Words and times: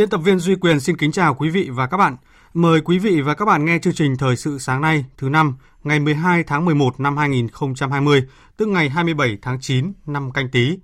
Biên 0.00 0.08
tập 0.08 0.18
viên 0.18 0.38
Duy 0.38 0.54
Quyền 0.54 0.80
xin 0.80 0.96
kính 0.96 1.12
chào 1.12 1.34
quý 1.34 1.50
vị 1.50 1.70
và 1.72 1.86
các 1.86 1.96
bạn. 1.96 2.16
Mời 2.54 2.80
quý 2.80 2.98
vị 2.98 3.20
và 3.20 3.34
các 3.34 3.44
bạn 3.44 3.64
nghe 3.64 3.78
chương 3.78 3.94
trình 3.94 4.16
Thời 4.16 4.36
sự 4.36 4.58
sáng 4.58 4.80
nay 4.80 5.04
thứ 5.18 5.28
năm 5.28 5.56
ngày 5.84 6.00
12 6.00 6.44
tháng 6.44 6.64
11 6.64 7.00
năm 7.00 7.16
2020, 7.16 8.22
tức 8.56 8.66
ngày 8.68 8.88
27 8.88 9.38
tháng 9.42 9.60
9 9.60 9.92
năm 10.06 10.32
canh 10.32 10.50
tí. 10.50 10.78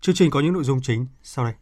Chương 0.00 0.14
trình 0.14 0.30
có 0.30 0.40
những 0.40 0.52
nội 0.52 0.64
dung 0.64 0.80
chính 0.82 1.06
sau 1.22 1.44
đây. 1.44 1.54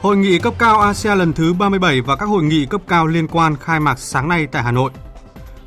Hội 0.00 0.16
nghị 0.16 0.38
cấp 0.38 0.54
cao 0.58 0.80
ASEAN 0.80 1.18
lần 1.18 1.32
thứ 1.32 1.52
37 1.52 2.00
và 2.00 2.16
các 2.16 2.26
hội 2.26 2.42
nghị 2.42 2.66
cấp 2.66 2.80
cao 2.88 3.06
liên 3.06 3.28
quan 3.28 3.56
khai 3.56 3.80
mạc 3.80 3.98
sáng 3.98 4.28
nay 4.28 4.46
tại 4.46 4.62
Hà 4.62 4.72
Nội. 4.72 4.90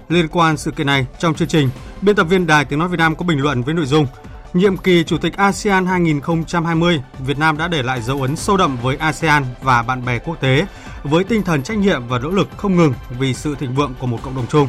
Liên 0.09 0.27
quan 0.27 0.57
sự 0.57 0.71
kiện 0.71 0.87
này, 0.87 1.05
trong 1.19 1.35
chương 1.35 1.47
trình, 1.47 1.69
biên 2.01 2.15
tập 2.15 2.23
viên 2.23 2.47
Đài 2.47 2.65
Tiếng 2.65 2.79
Nói 2.79 2.87
Việt 2.87 2.97
Nam 2.97 3.15
có 3.15 3.25
bình 3.25 3.39
luận 3.39 3.63
với 3.63 3.73
nội 3.73 3.85
dung 3.85 4.07
Nhiệm 4.53 4.77
kỳ 4.77 5.03
Chủ 5.03 5.17
tịch 5.17 5.37
ASEAN 5.37 5.85
2020, 5.85 7.01
Việt 7.19 7.37
Nam 7.37 7.57
đã 7.57 7.67
để 7.67 7.83
lại 7.83 8.01
dấu 8.01 8.21
ấn 8.21 8.35
sâu 8.35 8.57
đậm 8.57 8.77
với 8.81 8.97
ASEAN 8.97 9.43
và 9.61 9.83
bạn 9.83 10.05
bè 10.05 10.19
quốc 10.19 10.41
tế 10.41 10.65
với 11.03 11.23
tinh 11.23 11.43
thần 11.43 11.63
trách 11.63 11.77
nhiệm 11.77 12.07
và 12.07 12.19
nỗ 12.19 12.29
lực 12.29 12.47
không 12.57 12.75
ngừng 12.75 12.93
vì 13.19 13.33
sự 13.33 13.55
thịnh 13.55 13.75
vượng 13.75 13.93
của 13.99 14.07
một 14.07 14.19
cộng 14.23 14.35
đồng 14.35 14.47
chung. 14.47 14.67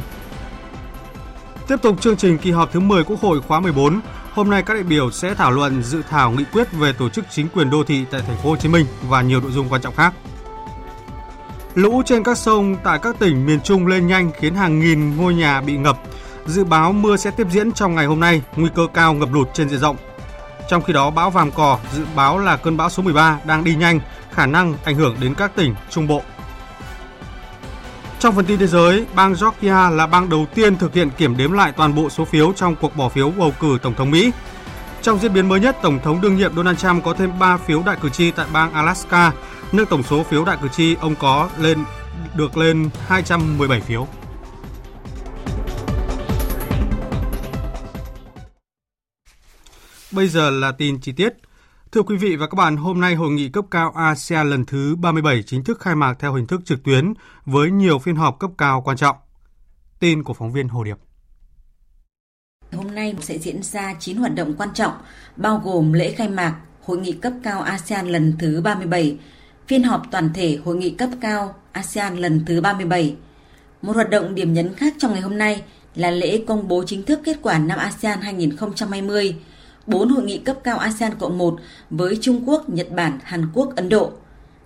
Tiếp 1.67 1.75
tục 1.81 2.01
chương 2.01 2.17
trình 2.17 2.37
kỳ 2.37 2.51
họp 2.51 2.71
thứ 2.73 2.79
10 2.79 3.03
Quốc 3.03 3.19
hội 3.21 3.41
khóa 3.41 3.59
14, 3.59 3.99
hôm 4.33 4.49
nay 4.49 4.63
các 4.63 4.73
đại 4.73 4.83
biểu 4.83 5.11
sẽ 5.11 5.33
thảo 5.33 5.51
luận 5.51 5.83
dự 5.83 6.01
thảo 6.09 6.31
nghị 6.31 6.43
quyết 6.53 6.67
về 6.71 6.93
tổ 6.93 7.09
chức 7.09 7.25
chính 7.31 7.47
quyền 7.49 7.69
đô 7.69 7.83
thị 7.83 8.05
tại 8.11 8.21
thành 8.27 8.37
phố 8.37 8.49
Hồ 8.49 8.55
Chí 8.55 8.69
Minh 8.69 8.85
và 9.09 9.21
nhiều 9.21 9.41
nội 9.41 9.51
dung 9.51 9.69
quan 9.69 9.81
trọng 9.81 9.95
khác. 9.95 10.13
Lũ 11.77 12.01
trên 12.05 12.23
các 12.23 12.37
sông 12.37 12.75
tại 12.83 12.99
các 12.99 13.15
tỉnh 13.19 13.45
miền 13.45 13.61
Trung 13.61 13.87
lên 13.87 14.07
nhanh 14.07 14.31
khiến 14.39 14.55
hàng 14.55 14.79
nghìn 14.79 15.17
ngôi 15.17 15.33
nhà 15.33 15.61
bị 15.61 15.77
ngập. 15.77 15.97
Dự 16.45 16.63
báo 16.63 16.91
mưa 16.91 17.17
sẽ 17.17 17.31
tiếp 17.31 17.47
diễn 17.51 17.71
trong 17.71 17.95
ngày 17.95 18.05
hôm 18.05 18.19
nay, 18.19 18.41
nguy 18.55 18.69
cơ 18.75 18.87
cao 18.93 19.13
ngập 19.13 19.33
lụt 19.33 19.49
trên 19.53 19.69
diện 19.69 19.79
rộng. 19.79 19.95
Trong 20.69 20.83
khi 20.83 20.93
đó, 20.93 21.09
bão 21.09 21.29
Vàm 21.29 21.51
Cỏ 21.51 21.79
dự 21.93 22.03
báo 22.15 22.39
là 22.39 22.57
cơn 22.57 22.77
bão 22.77 22.89
số 22.89 23.03
13 23.03 23.39
đang 23.45 23.63
đi 23.63 23.75
nhanh, 23.75 23.99
khả 24.31 24.45
năng 24.45 24.73
ảnh 24.83 24.95
hưởng 24.95 25.15
đến 25.19 25.33
các 25.35 25.55
tỉnh 25.55 25.75
Trung 25.89 26.07
Bộ. 26.07 26.21
Trong 28.19 28.35
phần 28.35 28.45
tin 28.45 28.59
thế 28.59 28.67
giới, 28.67 29.05
bang 29.15 29.33
Georgia 29.41 29.89
là 29.89 30.07
bang 30.07 30.29
đầu 30.29 30.45
tiên 30.55 30.77
thực 30.77 30.93
hiện 30.93 31.09
kiểm 31.17 31.37
đếm 31.37 31.51
lại 31.51 31.71
toàn 31.71 31.95
bộ 31.95 32.09
số 32.09 32.25
phiếu 32.25 32.53
trong 32.55 32.75
cuộc 32.75 32.95
bỏ 32.95 33.09
phiếu 33.09 33.29
bầu 33.29 33.53
cử 33.59 33.77
Tổng 33.81 33.93
thống 33.95 34.11
Mỹ. 34.11 34.31
Trong 35.01 35.19
diễn 35.19 35.33
biến 35.33 35.49
mới 35.49 35.59
nhất, 35.59 35.77
Tổng 35.81 35.99
thống 36.03 36.21
đương 36.21 36.35
nhiệm 36.35 36.55
Donald 36.55 36.77
Trump 36.77 37.03
có 37.03 37.13
thêm 37.13 37.39
3 37.39 37.57
phiếu 37.57 37.83
đại 37.85 37.97
cử 38.01 38.09
tri 38.09 38.31
tại 38.31 38.45
bang 38.53 38.73
Alaska, 38.73 39.31
nâng 39.71 39.85
tổng 39.85 40.03
số 40.03 40.23
phiếu 40.23 40.45
đại 40.45 40.57
cử 40.61 40.67
tri 40.67 40.95
ông 40.95 41.15
có 41.19 41.49
lên 41.59 41.83
được 42.35 42.57
lên 42.57 42.89
217 43.07 43.81
phiếu. 43.81 44.07
Bây 50.11 50.27
giờ 50.27 50.49
là 50.49 50.71
tin 50.71 50.99
chi 51.01 51.11
tiết. 51.11 51.33
Thưa 51.91 52.01
quý 52.01 52.17
vị 52.17 52.35
và 52.35 52.47
các 52.47 52.55
bạn, 52.55 52.77
hôm 52.77 53.01
nay 53.01 53.15
hội 53.15 53.31
nghị 53.31 53.49
cấp 53.49 53.65
cao 53.71 53.91
ASEAN 53.95 54.49
lần 54.49 54.65
thứ 54.65 54.95
37 54.95 55.43
chính 55.43 55.63
thức 55.63 55.79
khai 55.79 55.95
mạc 55.95 56.13
theo 56.19 56.33
hình 56.33 56.47
thức 56.47 56.61
trực 56.65 56.83
tuyến 56.83 57.13
với 57.45 57.71
nhiều 57.71 57.99
phiên 57.99 58.15
họp 58.15 58.39
cấp 58.39 58.51
cao 58.57 58.81
quan 58.85 58.97
trọng. 58.97 59.15
Tin 59.99 60.23
của 60.23 60.33
phóng 60.33 60.53
viên 60.53 60.67
Hồ 60.67 60.83
Điệp. 60.83 60.97
Hôm 62.71 62.95
nay 62.95 63.15
sẽ 63.21 63.37
diễn 63.37 63.63
ra 63.63 63.95
9 63.99 64.17
hoạt 64.17 64.35
động 64.35 64.53
quan 64.57 64.69
trọng, 64.73 64.93
bao 65.35 65.61
gồm 65.63 65.93
lễ 65.93 66.11
khai 66.11 66.29
mạc 66.29 66.55
Hội 66.87 66.97
nghị 66.97 67.11
cấp 67.11 67.33
cao 67.43 67.61
ASEAN 67.61 68.07
lần 68.07 68.33
thứ 68.39 68.61
37, 68.61 69.17
phiên 69.67 69.83
họp 69.83 70.01
toàn 70.11 70.29
thể 70.33 70.57
Hội 70.65 70.75
nghị 70.75 70.89
cấp 70.89 71.09
cao 71.21 71.55
ASEAN 71.71 72.17
lần 72.17 72.45
thứ 72.45 72.61
37. 72.61 73.15
Một 73.81 73.95
hoạt 73.95 74.09
động 74.09 74.35
điểm 74.35 74.53
nhấn 74.53 74.73
khác 74.73 74.93
trong 74.97 75.11
ngày 75.11 75.21
hôm 75.21 75.37
nay 75.37 75.61
là 75.95 76.11
lễ 76.11 76.43
công 76.47 76.67
bố 76.67 76.83
chính 76.87 77.03
thức 77.03 77.19
kết 77.23 77.37
quả 77.41 77.59
năm 77.59 77.79
ASEAN 77.79 78.21
2020, 78.21 79.35
4 79.87 80.09
hội 80.09 80.23
nghị 80.23 80.37
cấp 80.37 80.57
cao 80.63 80.77
ASEAN 80.77 81.11
Cộng 81.19 81.37
1 81.37 81.59
với 81.89 82.17
Trung 82.21 82.49
Quốc, 82.49 82.69
Nhật 82.69 82.91
Bản, 82.91 83.19
Hàn 83.23 83.47
Quốc, 83.53 83.75
Ấn 83.75 83.89
Độ. 83.89 84.11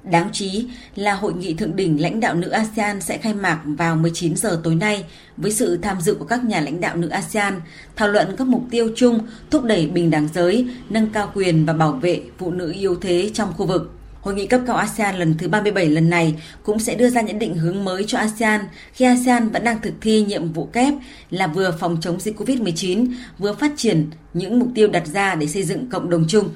Đáng 0.03 0.29
chú 0.33 0.45
ý 0.45 0.69
là 0.95 1.13
hội 1.13 1.33
nghị 1.33 1.53
thượng 1.53 1.75
đỉnh 1.75 2.01
lãnh 2.01 2.19
đạo 2.19 2.35
nữ 2.35 2.49
ASEAN 2.49 3.01
sẽ 3.01 3.17
khai 3.17 3.33
mạc 3.33 3.61
vào 3.65 3.95
19 3.95 4.35
giờ 4.35 4.61
tối 4.63 4.75
nay 4.75 5.05
với 5.37 5.51
sự 5.51 5.77
tham 5.77 6.01
dự 6.01 6.13
của 6.13 6.25
các 6.25 6.43
nhà 6.43 6.61
lãnh 6.61 6.81
đạo 6.81 6.95
nữ 6.95 7.09
ASEAN, 7.09 7.61
thảo 7.95 8.07
luận 8.07 8.35
các 8.37 8.47
mục 8.47 8.63
tiêu 8.71 8.89
chung 8.95 9.19
thúc 9.49 9.63
đẩy 9.63 9.87
bình 9.87 10.11
đẳng 10.11 10.29
giới, 10.33 10.67
nâng 10.89 11.09
cao 11.09 11.31
quyền 11.33 11.65
và 11.65 11.73
bảo 11.73 11.91
vệ 11.91 12.21
phụ 12.37 12.51
nữ 12.51 12.71
yếu 12.71 12.95
thế 12.95 13.31
trong 13.33 13.53
khu 13.53 13.65
vực. 13.65 14.00
Hội 14.21 14.35
nghị 14.35 14.47
cấp 14.47 14.61
cao 14.67 14.75
ASEAN 14.75 15.15
lần 15.15 15.37
thứ 15.37 15.47
37 15.47 15.89
lần 15.89 16.09
này 16.09 16.35
cũng 16.63 16.79
sẽ 16.79 16.95
đưa 16.95 17.09
ra 17.09 17.21
những 17.21 17.39
định 17.39 17.55
hướng 17.55 17.83
mới 17.83 18.03
cho 18.07 18.17
ASEAN 18.17 18.61
khi 18.93 19.05
ASEAN 19.05 19.49
vẫn 19.49 19.63
đang 19.63 19.81
thực 19.81 19.93
thi 20.01 20.21
nhiệm 20.21 20.53
vụ 20.53 20.65
kép 20.65 20.93
là 21.29 21.47
vừa 21.47 21.75
phòng 21.79 21.97
chống 22.01 22.19
dịch 22.19 22.39
COVID-19, 22.39 23.13
vừa 23.37 23.53
phát 23.53 23.71
triển 23.77 24.09
những 24.33 24.59
mục 24.59 24.69
tiêu 24.75 24.87
đặt 24.87 25.07
ra 25.07 25.35
để 25.35 25.47
xây 25.47 25.63
dựng 25.63 25.89
cộng 25.89 26.09
đồng 26.09 26.25
chung. 26.27 26.49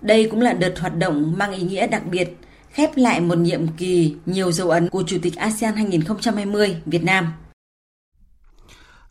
Đây 0.00 0.28
cũng 0.30 0.40
là 0.40 0.52
đợt 0.52 0.78
hoạt 0.78 0.96
động 0.96 1.34
mang 1.38 1.52
ý 1.52 1.62
nghĩa 1.62 1.86
đặc 1.86 2.06
biệt, 2.06 2.36
khép 2.70 2.96
lại 2.96 3.20
một 3.20 3.38
nhiệm 3.38 3.68
kỳ 3.68 4.14
nhiều 4.26 4.52
dấu 4.52 4.70
ấn 4.70 4.88
của 4.88 5.02
Chủ 5.06 5.16
tịch 5.22 5.36
ASEAN 5.36 5.76
2020 5.76 6.76
Việt 6.86 7.02
Nam. 7.02 7.32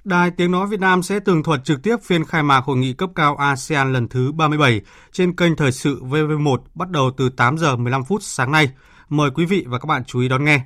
Đài 0.09 0.31
Tiếng 0.31 0.51
Nói 0.51 0.67
Việt 0.67 0.79
Nam 0.79 1.03
sẽ 1.03 1.19
tường 1.19 1.43
thuật 1.43 1.63
trực 1.63 1.83
tiếp 1.83 1.95
phiên 2.03 2.25
khai 2.25 2.43
mạc 2.43 2.63
hội 2.63 2.77
nghị 2.77 2.93
cấp 2.93 3.09
cao 3.15 3.35
ASEAN 3.35 3.93
lần 3.93 4.07
thứ 4.07 4.31
37 4.31 4.81
trên 5.11 5.35
kênh 5.35 5.55
Thời 5.55 5.71
sự 5.71 6.03
VV1 6.03 6.57
bắt 6.75 6.89
đầu 6.89 7.11
từ 7.17 7.29
8 7.29 7.57
giờ 7.57 7.75
15 7.75 8.03
phút 8.03 8.23
sáng 8.23 8.51
nay. 8.51 8.69
Mời 9.09 9.29
quý 9.31 9.45
vị 9.45 9.65
và 9.67 9.79
các 9.79 9.85
bạn 9.85 10.03
chú 10.05 10.19
ý 10.19 10.27
đón 10.27 10.45
nghe. 10.45 10.61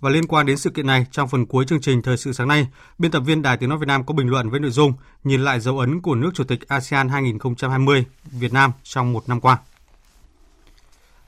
Và 0.00 0.10
liên 0.10 0.26
quan 0.26 0.46
đến 0.46 0.58
sự 0.58 0.70
kiện 0.70 0.86
này, 0.86 1.06
trong 1.10 1.28
phần 1.28 1.46
cuối 1.46 1.64
chương 1.64 1.80
trình 1.80 2.02
Thời 2.02 2.16
sự 2.16 2.32
sáng 2.32 2.48
nay, 2.48 2.66
biên 2.98 3.10
tập 3.10 3.20
viên 3.20 3.42
Đài 3.42 3.56
Tiếng 3.56 3.68
Nói 3.68 3.78
Việt 3.78 3.88
Nam 3.88 4.06
có 4.06 4.14
bình 4.14 4.28
luận 4.28 4.50
với 4.50 4.60
nội 4.60 4.70
dung 4.70 4.92
nhìn 5.24 5.40
lại 5.40 5.60
dấu 5.60 5.78
ấn 5.78 6.00
của 6.00 6.14
nước 6.14 6.30
Chủ 6.34 6.44
tịch 6.44 6.68
ASEAN 6.68 7.08
2020 7.08 8.04
Việt 8.24 8.52
Nam 8.52 8.72
trong 8.82 9.12
một 9.12 9.28
năm 9.28 9.40
qua. 9.40 9.58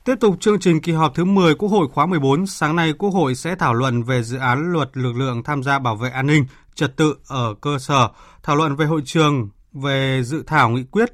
Tiếp 0.05 0.15
tục 0.19 0.35
chương 0.39 0.59
trình 0.59 0.81
kỳ 0.81 0.91
họp 0.91 1.15
thứ 1.15 1.25
10 1.25 1.55
Quốc 1.55 1.69
hội 1.69 1.87
khóa 1.87 2.05
14, 2.05 2.47
sáng 2.47 2.75
nay 2.75 2.93
Quốc 2.93 3.09
hội 3.09 3.35
sẽ 3.35 3.55
thảo 3.55 3.73
luận 3.73 4.03
về 4.03 4.23
dự 4.23 4.37
án 4.37 4.71
luật 4.71 4.89
lực 4.93 5.15
lượng 5.15 5.43
tham 5.43 5.63
gia 5.63 5.79
bảo 5.79 5.95
vệ 5.95 6.09
an 6.09 6.27
ninh, 6.27 6.45
trật 6.75 6.97
tự 6.97 7.15
ở 7.27 7.53
cơ 7.61 7.79
sở, 7.79 8.09
thảo 8.43 8.55
luận 8.55 8.75
về 8.75 8.85
hội 8.85 9.01
trường 9.05 9.49
về 9.73 10.21
dự 10.23 10.43
thảo 10.47 10.69
nghị 10.69 10.83
quyết 10.83 11.09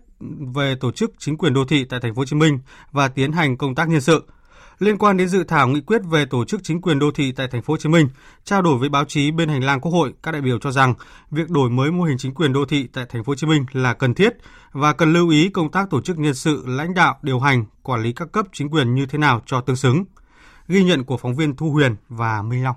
về 0.56 0.76
tổ 0.76 0.92
chức 0.92 1.12
chính 1.18 1.38
quyền 1.38 1.54
đô 1.54 1.66
thị 1.66 1.86
tại 1.86 2.00
thành 2.00 2.16
phố 2.16 2.20
Hồ 2.22 2.26
Chí 2.26 2.36
Minh 2.36 2.60
và 2.92 3.08
tiến 3.08 3.32
hành 3.32 3.58
công 3.58 3.76
tác 3.76 3.90
nhân 3.90 4.02
sự. 4.02 4.24
Liên 4.80 4.98
quan 4.98 5.18
đến 5.18 5.30
dự 5.30 5.44
thảo 5.44 5.68
nghị 5.68 5.82
quyết 5.82 6.02
về 6.10 6.26
tổ 6.26 6.46
chức 6.46 6.64
chính 6.64 6.82
quyền 6.82 7.00
đô 7.00 7.12
thị 7.12 7.32
tại 7.32 7.48
thành 7.48 7.62
phố 7.62 7.74
Hồ 7.74 7.78
Chí 7.78 7.90
Minh, 7.90 8.10
trao 8.44 8.62
đổi 8.62 8.78
với 8.78 8.90
báo 8.90 9.06
chí 9.06 9.32
bên 9.32 9.50
hành 9.50 9.64
lang 9.64 9.82
Quốc 9.82 9.92
hội, 9.92 10.14
các 10.24 10.32
đại 10.32 10.42
biểu 10.42 10.60
cho 10.60 10.72
rằng 10.72 10.94
việc 11.32 11.50
đổi 11.50 11.70
mới 11.70 11.92
mô 11.92 12.04
hình 12.04 12.18
chính 12.18 12.34
quyền 12.34 12.54
đô 12.54 12.66
thị 12.66 12.88
tại 12.94 13.06
thành 13.10 13.24
phố 13.24 13.32
Hồ 13.32 13.36
Chí 13.36 13.48
Minh 13.48 13.66
là 13.72 13.94
cần 13.94 14.14
thiết 14.14 14.34
và 14.72 14.94
cần 14.94 15.14
lưu 15.14 15.30
ý 15.30 15.50
công 15.50 15.72
tác 15.72 15.90
tổ 15.90 16.02
chức 16.02 16.20
nhân 16.20 16.34
sự, 16.34 16.64
lãnh 16.68 16.94
đạo, 16.94 17.18
điều 17.22 17.40
hành, 17.40 17.66
quản 17.84 18.02
lý 18.02 18.14
các 18.14 18.32
cấp 18.32 18.46
chính 18.54 18.70
quyền 18.70 18.96
như 18.96 19.06
thế 19.06 19.18
nào 19.18 19.42
cho 19.46 19.62
tương 19.62 19.76
xứng. 19.76 20.06
Ghi 20.68 20.84
nhận 20.84 21.04
của 21.04 21.18
phóng 21.18 21.36
viên 21.36 21.56
Thu 21.56 21.72
Huyền 21.72 21.96
và 22.10 22.42
Minh 22.42 22.64
Long. 22.64 22.76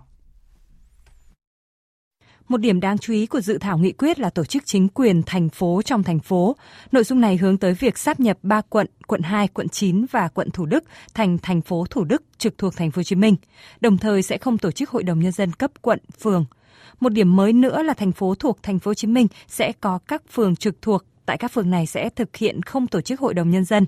Một 2.50 2.61
điểm 2.61 2.81
đáng 2.81 2.99
chú 2.99 3.12
ý 3.12 3.26
của 3.26 3.41
dự 3.41 3.58
thảo 3.58 3.79
nghị 3.79 3.93
quyết 3.93 4.19
là 4.19 4.31
tổ 4.31 4.44
chức 4.44 4.67
chính 4.67 4.88
quyền 4.88 5.23
thành 5.23 5.49
phố 5.49 5.82
trong 5.85 6.02
thành 6.02 6.20
phố. 6.20 6.56
Nội 6.93 7.05
dung 7.05 7.20
này 7.20 7.37
hướng 7.37 7.58
tới 7.58 7.75
việc 7.75 7.99
sáp 7.99 8.20
nhập 8.20 8.38
3 8.43 8.61
quận, 8.61 8.87
quận 9.06 9.23
2, 9.23 9.49
quận 9.49 9.69
9 9.69 10.06
và 10.11 10.29
quận 10.29 10.50
Thủ 10.50 10.67
Đức 10.67 10.85
thành 11.14 11.38
thành 11.38 11.61
phố 11.61 11.87
Thủ 11.91 12.05
Đức 12.05 12.23
trực 12.38 12.58
thuộc 12.58 12.76
thành 12.76 12.91
phố 12.91 12.99
Hồ 12.99 13.02
Chí 13.02 13.17
Minh. 13.17 13.37
Đồng 13.81 13.99
thời 13.99 14.23
sẽ 14.23 14.38
không 14.38 14.58
tổ 14.58 14.70
chức 14.70 14.91
hội 14.91 15.02
đồng 15.02 15.20
nhân 15.20 15.32
dân 15.32 15.52
cấp 15.52 15.70
quận, 15.81 15.99
phường. 16.20 16.44
Một 17.00 17.08
điểm 17.08 17.37
mới 17.37 17.52
nữa 17.52 17.82
là 17.82 17.94
thành 17.94 18.12
phố 18.12 18.35
thuộc 18.35 18.62
thành 18.62 18.79
phố 18.79 18.88
Hồ 18.88 18.94
Chí 18.94 19.08
Minh 19.08 19.26
sẽ 19.49 19.73
có 19.81 19.99
các 20.08 20.23
phường 20.32 20.56
trực 20.56 20.82
thuộc, 20.82 21.05
tại 21.26 21.38
các 21.38 21.52
phường 21.52 21.70
này 21.70 21.87
sẽ 21.87 22.08
thực 22.08 22.37
hiện 22.37 22.62
không 22.62 22.87
tổ 22.87 23.00
chức 23.00 23.20
hội 23.20 23.35
đồng 23.35 23.50
nhân 23.50 23.64
dân. 23.64 23.87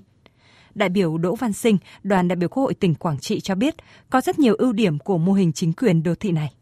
đại 0.75 0.89
biểu 0.89 1.17
Đỗ 1.17 1.35
Văn 1.35 1.53
Sinh, 1.53 1.77
đoàn 2.03 2.27
đại 2.27 2.35
biểu 2.35 2.49
Quốc 2.49 2.63
hội 2.63 2.73
tỉnh 2.73 2.95
Quảng 2.95 3.19
Trị 3.19 3.39
cho 3.39 3.55
biết 3.55 3.75
có 4.09 4.21
rất 4.21 4.39
nhiều 4.39 4.55
ưu 4.55 4.73
điểm 4.73 4.99
của 4.99 5.17
mô 5.17 5.33
hình 5.33 5.53
chính 5.53 5.73
quyền 5.73 6.03
đô 6.03 6.15
thị 6.15 6.31
này. 6.31 6.53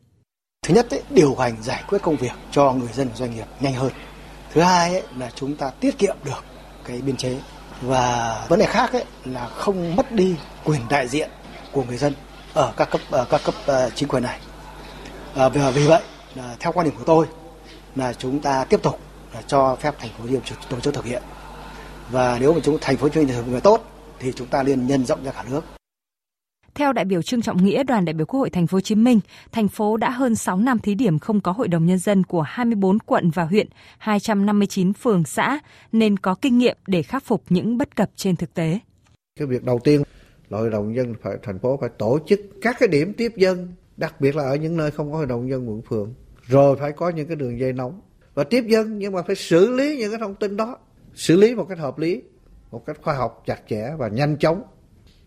Thứ 0.67 0.73
nhất, 0.73 0.89
ấy, 0.89 1.01
điều 1.09 1.35
hành 1.35 1.63
giải 1.63 1.83
quyết 1.87 2.01
công 2.01 2.15
việc 2.15 2.31
cho 2.51 2.71
người 2.71 2.89
dân 2.93 3.07
và 3.07 3.15
doanh 3.15 3.35
nghiệp 3.35 3.45
nhanh 3.59 3.73
hơn. 3.73 3.91
Thứ 4.53 4.61
hai 4.61 4.93
ấy, 4.93 5.03
là 5.17 5.31
chúng 5.35 5.55
ta 5.55 5.69
tiết 5.69 5.97
kiệm 5.97 6.15
được 6.23 6.43
cái 6.85 7.01
biên 7.01 7.17
chế 7.17 7.37
và 7.81 8.45
vấn 8.49 8.59
đề 8.59 8.65
khác 8.65 8.93
ấy, 8.93 9.05
là 9.25 9.47
không 9.47 9.95
mất 9.95 10.11
đi 10.11 10.35
quyền 10.63 10.81
đại 10.89 11.07
diện 11.07 11.29
của 11.71 11.83
người 11.83 11.97
dân 11.97 12.13
ở 12.53 12.73
các 12.77 12.89
cấp 12.91 13.01
ở 13.11 13.25
các 13.29 13.41
cấp 13.43 13.55
ờ, 13.65 13.89
chính 13.95 14.09
quyền 14.09 14.23
này. 14.23 14.39
À, 15.35 15.49
vì 15.49 15.87
vậy, 15.87 16.01
là 16.35 16.55
theo 16.59 16.71
quan 16.71 16.85
điểm 16.85 16.95
của 16.97 17.03
tôi 17.05 17.25
là 17.95 18.13
chúng 18.13 18.39
ta 18.39 18.63
tiếp 18.63 18.79
tục 18.83 18.99
là 19.33 19.41
cho 19.47 19.75
phép 19.75 19.95
thành 19.99 20.09
phố 20.09 20.23
Hồ 20.23 20.27
Chí 20.27 20.33
Minh 20.33 20.41
tổ 20.69 20.79
chức 20.79 20.93
thực 20.93 21.05
hiện 21.05 21.23
và 22.09 22.37
nếu 22.39 22.53
mà 22.53 22.59
chúng 22.63 22.77
thành 22.81 22.97
phố 22.97 23.03
Hồ 23.03 23.09
Chí 23.09 23.19
Minh 23.19 23.29
thực 23.29 23.45
hiện 23.45 23.61
tốt 23.61 23.83
thì 24.19 24.33
chúng 24.35 24.47
ta 24.47 24.63
nên 24.63 24.87
nhân 24.87 25.05
rộng 25.05 25.23
ra 25.23 25.31
cả 25.31 25.43
nước. 25.49 25.80
Theo 26.75 26.93
đại 26.93 27.05
biểu 27.05 27.21
Trương 27.21 27.41
Trọng 27.41 27.65
Nghĩa, 27.65 27.83
đoàn 27.83 28.05
đại 28.05 28.13
biểu 28.13 28.25
Quốc 28.25 28.39
hội 28.39 28.49
Thành 28.49 28.67
phố 28.67 28.75
Hồ 28.75 28.81
Chí 28.81 28.95
Minh, 28.95 29.19
thành 29.51 29.67
phố 29.67 29.97
đã 29.97 30.09
hơn 30.09 30.35
6 30.35 30.57
năm 30.57 30.79
thí 30.79 30.95
điểm 30.95 31.19
không 31.19 31.41
có 31.41 31.51
hội 31.51 31.67
đồng 31.67 31.85
nhân 31.85 31.97
dân 31.99 32.23
của 32.23 32.41
24 32.41 32.99
quận 32.99 33.29
và 33.29 33.43
huyện, 33.43 33.67
259 33.97 34.93
phường 34.93 35.23
xã 35.23 35.59
nên 35.91 36.17
có 36.17 36.35
kinh 36.35 36.57
nghiệm 36.57 36.77
để 36.87 37.03
khắc 37.03 37.23
phục 37.23 37.43
những 37.49 37.77
bất 37.77 37.95
cập 37.95 38.09
trên 38.15 38.35
thực 38.35 38.53
tế. 38.53 38.79
Cái 39.39 39.47
việc 39.47 39.63
đầu 39.63 39.79
tiên 39.83 40.01
là 40.49 40.57
hội 40.57 40.69
đồng 40.69 40.93
nhân 40.93 41.15
phải 41.21 41.33
thành 41.43 41.59
phố 41.59 41.77
phải 41.81 41.89
tổ 41.97 42.19
chức 42.27 42.39
các 42.61 42.75
cái 42.79 42.87
điểm 42.87 43.13
tiếp 43.13 43.31
dân, 43.35 43.73
đặc 43.97 44.21
biệt 44.21 44.35
là 44.35 44.43
ở 44.43 44.55
những 44.55 44.77
nơi 44.77 44.91
không 44.91 45.11
có 45.11 45.17
hội 45.17 45.25
đồng 45.25 45.49
dân 45.49 45.69
quận 45.69 45.81
phường, 45.81 46.13
rồi 46.47 46.77
phải 46.79 46.91
có 46.91 47.09
những 47.09 47.27
cái 47.27 47.35
đường 47.35 47.59
dây 47.59 47.73
nóng 47.73 48.01
và 48.33 48.43
tiếp 48.43 48.63
dân 48.67 48.99
nhưng 48.99 49.13
mà 49.13 49.21
phải 49.21 49.35
xử 49.35 49.71
lý 49.71 49.97
những 49.97 50.11
cái 50.11 50.19
thông 50.19 50.35
tin 50.35 50.57
đó, 50.57 50.77
xử 51.13 51.35
lý 51.35 51.55
một 51.55 51.65
cách 51.69 51.79
hợp 51.79 51.99
lý, 51.99 52.21
một 52.71 52.85
cách 52.85 52.97
khoa 53.01 53.13
học 53.13 53.43
chặt 53.45 53.61
chẽ 53.69 53.91
và 53.97 54.07
nhanh 54.07 54.37
chóng 54.37 54.63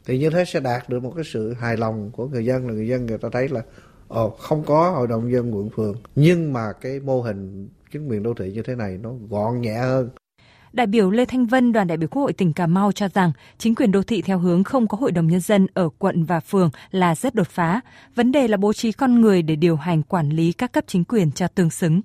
thì 0.07 0.19
như 0.19 0.31
thế 0.31 0.45
sẽ 0.45 0.61
đạt 0.61 0.89
được 0.89 1.03
một 1.03 1.13
cái 1.17 1.25
sự 1.25 1.55
hài 1.61 1.77
lòng 1.77 2.11
của 2.11 2.27
người 2.27 2.45
dân 2.45 2.67
là 2.67 2.73
người 2.73 2.89
dân 2.89 3.07
người 3.07 3.19
ta 3.19 3.29
thấy 3.33 3.49
là 3.49 3.63
ồ 4.09 4.31
không 4.31 4.65
có 4.67 4.91
hội 4.91 5.07
đồng 5.07 5.33
dân 5.33 5.57
quận 5.57 5.71
phường 5.71 5.97
nhưng 6.15 6.53
mà 6.53 6.73
cái 6.81 7.01
mô 7.01 7.23
hình 7.23 7.69
chính 7.93 8.09
quyền 8.09 8.23
đô 8.23 8.35
thị 8.35 8.53
như 8.53 8.63
thế 8.63 8.75
này 8.75 8.99
nó 9.03 9.11
gọn 9.29 9.61
nhẹ 9.61 9.79
hơn 9.79 10.11
Đại 10.73 10.87
biểu 10.87 11.11
Lê 11.11 11.25
Thanh 11.25 11.47
Vân, 11.47 11.73
đoàn 11.73 11.87
đại 11.87 11.97
biểu 11.97 12.09
Quốc 12.09 12.23
hội 12.23 12.33
tỉnh 12.33 12.53
Cà 12.53 12.67
Mau 12.67 12.93
cho 12.93 13.09
rằng 13.09 13.33
chính 13.59 13.75
quyền 13.75 13.93
đô 13.93 14.03
thị 14.03 14.23
theo 14.23 14.39
hướng 14.39 14.65
không 14.65 14.89
có 14.89 14.99
hội 14.99 15.13
đồng 15.13 15.27
nhân 15.27 15.41
dân 15.41 15.67
ở 15.75 15.89
quận 15.99 16.25
và 16.25 16.41
phường 16.41 16.71
là 16.91 17.15
rất 17.15 17.35
đột 17.35 17.49
phá. 17.49 17.81
Vấn 18.15 18.33
đề 18.33 18.49
là 18.49 18.57
bố 18.57 18.73
trí 18.73 18.93
con 18.93 19.21
người 19.21 19.43
để 19.43 19.57
điều 19.57 19.77
hành 19.77 20.03
quản 20.03 20.31
lý 20.31 20.53
các 20.53 20.73
cấp 20.73 20.85
chính 20.87 21.05
quyền 21.05 21.33
cho 21.33 21.49
tương 21.49 21.71
xứng. 21.71 22.01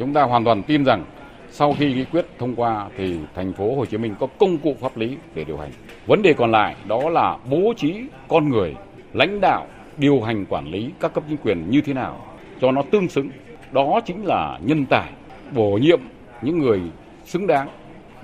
Chúng 0.00 0.14
ta 0.14 0.22
hoàn 0.22 0.44
toàn 0.44 0.62
tin 0.68 0.84
rằng 0.84 1.19
sau 1.50 1.74
khi 1.78 1.94
nghị 1.94 2.04
quyết 2.04 2.26
thông 2.38 2.54
qua 2.56 2.88
thì 2.96 3.18
thành 3.34 3.52
phố 3.52 3.76
Hồ 3.76 3.86
Chí 3.86 3.98
Minh 3.98 4.14
có 4.20 4.26
công 4.38 4.58
cụ 4.58 4.76
pháp 4.80 4.96
lý 4.96 5.16
để 5.34 5.44
điều 5.44 5.58
hành. 5.58 5.70
Vấn 6.06 6.22
đề 6.22 6.32
còn 6.32 6.50
lại 6.50 6.76
đó 6.88 7.08
là 7.08 7.38
bố 7.50 7.74
trí 7.76 8.02
con 8.28 8.48
người, 8.48 8.76
lãnh 9.12 9.40
đạo, 9.40 9.66
điều 9.96 10.20
hành 10.20 10.46
quản 10.46 10.70
lý 10.70 10.90
các 11.00 11.14
cấp 11.14 11.24
chính 11.28 11.36
quyền 11.36 11.70
như 11.70 11.80
thế 11.80 11.94
nào 11.94 12.26
cho 12.60 12.72
nó 12.72 12.82
tương 12.92 13.08
xứng. 13.08 13.30
Đó 13.72 14.00
chính 14.06 14.26
là 14.26 14.58
nhân 14.62 14.86
tài, 14.90 15.12
bổ 15.54 15.78
nhiệm 15.82 16.00
những 16.42 16.58
người 16.58 16.80
xứng 17.24 17.46
đáng 17.46 17.68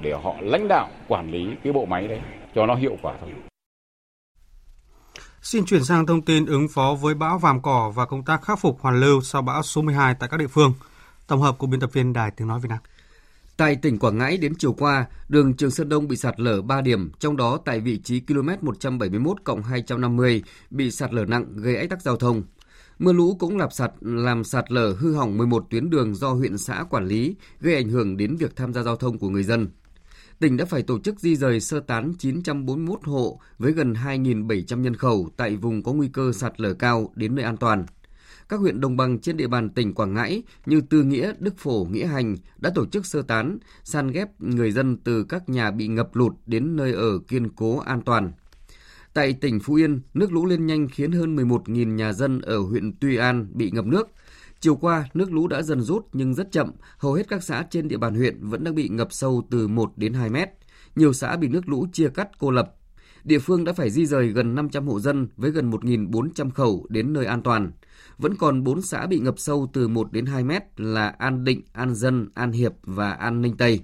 để 0.02 0.14
họ 0.23 0.34
lãnh 0.40 0.69
đạo 0.69 0.88
quản 1.08 1.31
lý 1.31 1.49
cái 1.64 1.73
bộ 1.73 1.87
máy 1.87 2.08
đấy 2.08 2.20
cho 2.55 2.67
nó 2.67 2.75
hiệu 2.75 2.96
quả 3.02 3.14
thôi. 3.20 3.31
Xin 5.43 5.64
chuyển 5.64 5.84
sang 5.84 6.06
thông 6.06 6.23
tin 6.23 6.46
ứng 6.46 6.67
phó 6.75 6.94
với 7.00 7.14
bão 7.14 7.38
vàm 7.38 7.62
cỏ 7.62 7.93
và 7.94 8.06
công 8.06 8.25
tác 8.25 8.43
khắc 8.43 8.58
phục 8.58 8.81
hoàn 8.81 9.00
lưu 9.00 9.20
sau 9.20 9.43
bão 9.43 9.62
số 9.62 9.82
12 9.82 10.14
tại 10.20 10.28
các 10.28 10.37
địa 10.37 10.46
phương. 10.46 10.75
Tổng 11.26 11.40
hợp 11.40 11.58
của 11.58 11.67
biên 11.67 11.81
tập 11.81 11.90
viên 11.93 12.12
Đài 12.12 12.31
Tiếng 12.31 12.49
Nói 12.49 12.61
Việt 12.61 12.69
Nam. 12.69 12.78
Tại 13.56 13.76
tỉnh 13.76 13.99
Quảng 13.99 14.19
Ngãi 14.19 14.37
đến 14.37 14.55
chiều 14.58 14.73
qua, 14.73 15.06
đường 15.29 15.55
Trường 15.55 15.70
Sơn 15.70 15.88
Đông 15.88 16.08
bị 16.08 16.17
sạt 16.17 16.41
lở 16.41 16.62
3 16.62 16.81
điểm, 16.81 17.11
trong 17.19 17.37
đó 17.37 17.61
tại 17.64 17.81
vị 17.81 17.99
trí 18.05 18.20
km 18.20 18.49
171 18.61 19.37
250 19.64 20.43
bị 20.70 20.91
sạt 20.91 21.14
lở 21.14 21.25
nặng 21.25 21.47
gây 21.56 21.76
ách 21.76 21.91
tắc 21.91 22.03
giao 22.03 22.17
thông. 22.17 22.43
Mưa 22.99 23.12
lũ 23.12 23.37
cũng 23.38 23.56
làm 23.56 23.70
sạt 23.70 23.93
làm 24.00 24.44
sạt 24.44 24.73
lở 24.73 24.97
hư 24.99 25.14
hỏng 25.14 25.38
11 25.38 25.67
tuyến 25.70 25.91
đường 25.91 26.14
do 26.14 26.32
huyện 26.32 26.58
xã 26.58 26.85
quản 26.91 27.06
lý, 27.06 27.35
gây 27.61 27.75
ảnh 27.75 27.88
hưởng 27.88 28.17
đến 28.17 28.37
việc 28.37 28.56
tham 28.56 28.73
gia 28.73 28.82
giao 28.82 28.97
thông 28.97 29.19
của 29.19 29.29
người 29.29 29.43
dân. 29.43 29.69
Tỉnh 30.38 30.56
đã 30.56 30.64
phải 30.64 30.82
tổ 30.82 30.99
chức 30.99 31.20
di 31.20 31.37
rời 31.37 31.61
sơ 31.61 31.81
tán 31.81 32.14
941 32.19 33.00
hộ 33.05 33.41
với 33.59 33.73
gần 33.73 33.93
2.700 33.93 34.81
nhân 34.81 34.97
khẩu 34.97 35.29
tại 35.37 35.56
vùng 35.56 35.82
có 35.82 35.93
nguy 35.93 36.09
cơ 36.09 36.32
sạt 36.32 36.61
lở 36.61 36.75
cao 36.75 37.12
đến 37.14 37.35
nơi 37.35 37.44
an 37.44 37.56
toàn 37.56 37.87
các 38.48 38.60
huyện 38.60 38.81
đồng 38.81 38.96
bằng 38.96 39.19
trên 39.19 39.37
địa 39.37 39.46
bàn 39.46 39.70
tỉnh 39.70 39.94
Quảng 39.94 40.14
Ngãi 40.14 40.43
như 40.66 40.81
Tư 40.81 41.02
Nghĩa, 41.02 41.32
Đức 41.38 41.54
Phổ, 41.58 41.84
Nghĩa 41.84 42.06
Hành 42.06 42.37
đã 42.58 42.70
tổ 42.75 42.87
chức 42.87 43.06
sơ 43.06 43.22
tán, 43.22 43.58
san 43.84 44.10
ghép 44.10 44.40
người 44.40 44.72
dân 44.72 44.96
từ 44.96 45.25
các 45.25 45.48
nhà 45.48 45.70
bị 45.70 45.87
ngập 45.88 46.16
lụt 46.16 46.32
đến 46.46 46.76
nơi 46.76 46.93
ở 46.93 47.19
kiên 47.28 47.48
cố 47.48 47.78
an 47.78 48.00
toàn. 48.00 48.32
Tại 49.14 49.32
tỉnh 49.32 49.60
Phú 49.60 49.75
Yên, 49.75 50.00
nước 50.14 50.32
lũ 50.32 50.46
lên 50.46 50.66
nhanh 50.66 50.88
khiến 50.88 51.12
hơn 51.12 51.37
11.000 51.37 51.94
nhà 51.94 52.12
dân 52.12 52.40
ở 52.40 52.58
huyện 52.58 52.93
Tuy 53.00 53.16
An 53.16 53.46
bị 53.54 53.70
ngập 53.70 53.87
nước. 53.87 54.08
Chiều 54.60 54.76
qua, 54.76 55.08
nước 55.14 55.32
lũ 55.32 55.49
đã 55.49 55.62
dần 55.62 55.81
rút 55.81 56.06
nhưng 56.12 56.34
rất 56.34 56.52
chậm, 56.52 56.72
hầu 56.99 57.12
hết 57.12 57.28
các 57.28 57.42
xã 57.42 57.66
trên 57.70 57.88
địa 57.88 57.96
bàn 57.96 58.14
huyện 58.14 58.46
vẫn 58.49 58.64
đang 58.64 58.75
bị 58.75 58.88
ngập 58.88 59.12
sâu 59.12 59.46
từ 59.50 59.69
1 59.69 59.92
đến 59.96 60.12
2 60.12 60.31
mét. 60.31 60.49
Nhiều 60.96 61.12
xã 61.12 61.37
bị 61.37 61.49
nước 61.49 61.69
lũ 61.69 61.87
chia 61.92 62.08
cắt 62.08 62.28
cô 62.38 62.50
lập. 62.50 62.75
Địa 63.25 63.38
phương 63.38 63.64
đã 63.64 63.72
phải 63.72 63.90
di 63.90 64.06
rời 64.06 64.28
gần 64.28 64.54
500 64.54 64.87
hộ 64.87 65.00
dân 65.00 65.28
với 65.37 65.50
gần 65.50 65.70
1.400 65.70 66.50
khẩu 66.50 66.87
đến 66.88 67.12
nơi 67.12 67.26
an 67.26 67.42
toàn 67.42 67.70
vẫn 68.18 68.34
còn 68.36 68.64
4 68.64 68.82
xã 68.82 69.06
bị 69.06 69.18
ngập 69.18 69.38
sâu 69.38 69.70
từ 69.72 69.88
1 69.88 70.12
đến 70.12 70.26
2 70.26 70.44
mét 70.44 70.62
là 70.80 71.08
An 71.08 71.44
Định, 71.44 71.62
An 71.72 71.94
Dân, 71.94 72.28
An 72.34 72.52
Hiệp 72.52 72.72
và 72.82 73.12
An 73.12 73.42
Ninh 73.42 73.56
Tây. 73.56 73.80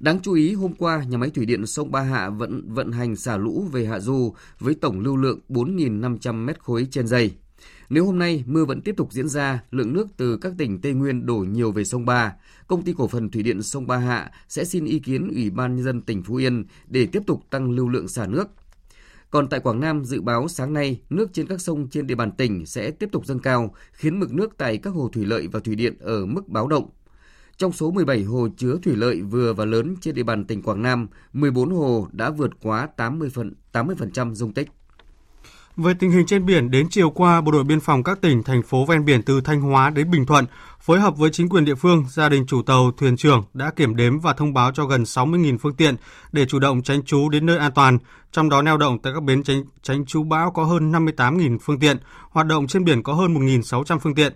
Đáng 0.00 0.20
chú 0.22 0.32
ý, 0.32 0.54
hôm 0.54 0.72
qua, 0.72 1.04
nhà 1.08 1.18
máy 1.18 1.30
thủy 1.30 1.46
điện 1.46 1.66
sông 1.66 1.90
Ba 1.90 2.00
Hạ 2.00 2.30
vẫn 2.30 2.72
vận 2.74 2.92
hành 2.92 3.16
xả 3.16 3.36
lũ 3.36 3.68
về 3.72 3.86
hạ 3.86 4.00
du 4.00 4.34
với 4.58 4.74
tổng 4.74 5.00
lưu 5.00 5.16
lượng 5.16 5.38
4.500 5.48 6.44
mét 6.44 6.60
khối 6.60 6.86
trên 6.90 7.06
giây. 7.06 7.32
Nếu 7.90 8.06
hôm 8.06 8.18
nay 8.18 8.44
mưa 8.46 8.64
vẫn 8.64 8.80
tiếp 8.80 8.94
tục 8.96 9.12
diễn 9.12 9.28
ra, 9.28 9.62
lượng 9.70 9.92
nước 9.92 10.06
từ 10.16 10.36
các 10.36 10.52
tỉnh 10.58 10.80
Tây 10.80 10.92
Nguyên 10.92 11.26
đổ 11.26 11.36
nhiều 11.36 11.72
về 11.72 11.84
sông 11.84 12.06
Ba, 12.06 12.34
công 12.66 12.82
ty 12.82 12.94
cổ 12.96 13.08
phần 13.08 13.30
thủy 13.30 13.42
điện 13.42 13.62
sông 13.62 13.86
Ba 13.86 13.96
Hạ 13.96 14.30
sẽ 14.48 14.64
xin 14.64 14.84
ý 14.84 14.98
kiến 14.98 15.28
Ủy 15.28 15.50
ban 15.50 15.76
nhân 15.76 15.84
dân 15.84 16.02
tỉnh 16.02 16.22
Phú 16.22 16.36
Yên 16.36 16.64
để 16.86 17.06
tiếp 17.06 17.22
tục 17.26 17.42
tăng 17.50 17.70
lưu 17.70 17.88
lượng 17.88 18.08
xả 18.08 18.26
nước 18.26 18.48
còn 19.32 19.48
tại 19.48 19.60
Quảng 19.60 19.80
Nam, 19.80 20.04
dự 20.04 20.20
báo 20.20 20.48
sáng 20.48 20.72
nay, 20.72 21.00
nước 21.10 21.32
trên 21.32 21.46
các 21.46 21.60
sông 21.60 21.88
trên 21.90 22.06
địa 22.06 22.14
bàn 22.14 22.32
tỉnh 22.32 22.66
sẽ 22.66 22.90
tiếp 22.90 23.08
tục 23.12 23.26
dâng 23.26 23.38
cao, 23.38 23.74
khiến 23.92 24.20
mực 24.20 24.32
nước 24.32 24.56
tại 24.58 24.78
các 24.78 24.90
hồ 24.90 25.08
thủy 25.12 25.24
lợi 25.26 25.48
và 25.52 25.60
thủy 25.60 25.74
điện 25.74 25.94
ở 26.00 26.26
mức 26.26 26.48
báo 26.48 26.68
động. 26.68 26.90
Trong 27.56 27.72
số 27.72 27.90
17 27.90 28.22
hồ 28.22 28.48
chứa 28.56 28.76
thủy 28.82 28.96
lợi 28.96 29.22
vừa 29.22 29.52
và 29.52 29.64
lớn 29.64 29.94
trên 30.00 30.14
địa 30.14 30.22
bàn 30.22 30.44
tỉnh 30.44 30.62
Quảng 30.62 30.82
Nam, 30.82 31.08
14 31.32 31.70
hồ 31.70 32.08
đã 32.12 32.30
vượt 32.30 32.50
quá 32.62 32.88
80%, 32.96 33.30
phần, 33.30 33.54
80% 33.72 34.34
dung 34.34 34.54
tích. 34.54 34.68
Về 35.76 35.94
tình 35.94 36.10
hình 36.10 36.26
trên 36.26 36.46
biển, 36.46 36.70
đến 36.70 36.86
chiều 36.90 37.10
qua, 37.10 37.40
Bộ 37.40 37.52
đội 37.52 37.64
Biên 37.64 37.80
phòng 37.80 38.02
các 38.02 38.20
tỉnh, 38.20 38.42
thành 38.42 38.62
phố 38.62 38.84
ven 38.84 39.04
biển 39.04 39.22
từ 39.22 39.40
Thanh 39.40 39.60
Hóa 39.60 39.90
đến 39.90 40.10
Bình 40.10 40.26
Thuận 40.26 40.46
phối 40.80 41.00
hợp 41.00 41.16
với 41.16 41.30
chính 41.30 41.48
quyền 41.48 41.64
địa 41.64 41.74
phương, 41.74 42.04
gia 42.10 42.28
đình 42.28 42.46
chủ 42.46 42.62
tàu, 42.62 42.92
thuyền 42.96 43.16
trưởng 43.16 43.44
đã 43.54 43.70
kiểm 43.76 43.96
đếm 43.96 44.20
và 44.20 44.32
thông 44.32 44.54
báo 44.54 44.72
cho 44.74 44.84
gần 44.84 45.02
60.000 45.02 45.58
phương 45.58 45.74
tiện 45.74 45.96
để 46.32 46.46
chủ 46.46 46.58
động 46.58 46.82
tránh 46.82 47.02
trú 47.02 47.28
đến 47.28 47.46
nơi 47.46 47.58
an 47.58 47.72
toàn, 47.74 47.98
trong 48.32 48.48
đó 48.48 48.62
neo 48.62 48.76
động 48.76 48.98
tại 49.02 49.12
các 49.14 49.22
bến 49.22 49.42
tránh, 49.42 49.64
tránh 49.82 50.06
trú 50.06 50.22
bão 50.22 50.50
có 50.50 50.64
hơn 50.64 50.92
58.000 50.92 51.58
phương 51.62 51.78
tiện, 51.78 51.96
hoạt 52.30 52.46
động 52.46 52.66
trên 52.66 52.84
biển 52.84 53.02
có 53.02 53.14
hơn 53.14 53.34
1.600 53.34 53.98
phương 53.98 54.14
tiện. 54.14 54.32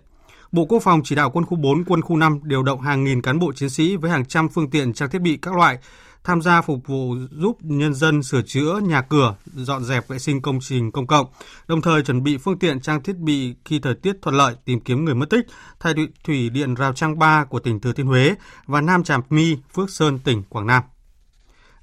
Bộ 0.53 0.65
Quốc 0.65 0.83
phòng 0.83 1.01
chỉ 1.05 1.15
đạo 1.15 1.31
quân 1.31 1.45
khu 1.45 1.57
4, 1.57 1.85
quân 1.85 2.03
khu 2.03 2.17
5 2.17 2.41
điều 2.43 2.63
động 2.63 2.81
hàng 2.81 3.05
nghìn 3.05 3.23
cán 3.23 3.39
bộ 3.39 3.53
chiến 3.53 3.71
sĩ 3.71 3.97
với 3.97 4.11
hàng 4.11 4.25
trăm 4.25 4.49
phương 4.49 4.71
tiện 4.71 4.93
trang 4.93 5.11
thiết 5.11 5.23
bị 5.23 5.39
các 5.43 5.57
loại 5.57 5.79
tham 6.27 6.43
gia 6.43 6.61
phục 6.61 6.87
vụ 6.87 7.17
giúp 7.31 7.59
nhân 7.63 7.95
dân 7.95 8.23
sửa 8.23 8.43
chữa 8.43 8.81
nhà 8.83 9.03
cửa, 9.03 9.35
dọn 9.55 9.85
dẹp 9.85 10.09
vệ 10.09 10.19
sinh 10.19 10.43
công 10.43 10.59
trình 10.61 10.93
công 10.93 11.07
cộng, 11.07 11.27
đồng 11.69 11.83
thời 11.83 12.03
chuẩn 12.03 12.23
bị 12.23 12.39
phương 12.39 12.59
tiện 12.59 12.81
trang 12.81 13.03
thiết 13.03 13.17
bị 13.17 13.55
khi 13.65 13.79
thời 13.79 13.95
tiết 13.95 14.17
thuận 14.23 14.35
lợi 14.35 14.55
tìm 14.65 14.81
kiếm 14.81 15.05
người 15.05 15.15
mất 15.15 15.31
tích 15.31 15.47
tại 15.83 15.95
thủy 16.25 16.51
điện 16.51 16.75
Rào 16.75 16.93
Trang 16.93 17.19
3 17.19 17.45
của 17.45 17.59
tỉnh 17.59 17.81
Thừa 17.81 17.93
Thiên 17.93 18.07
Huế 18.07 18.35
và 18.67 18.81
Nam 18.81 19.05
Trà 19.05 19.19
My, 19.31 19.57
Phước 19.75 19.91
Sơn, 19.91 20.19
tỉnh 20.19 20.43
Quảng 20.49 20.67
Nam. 20.67 20.83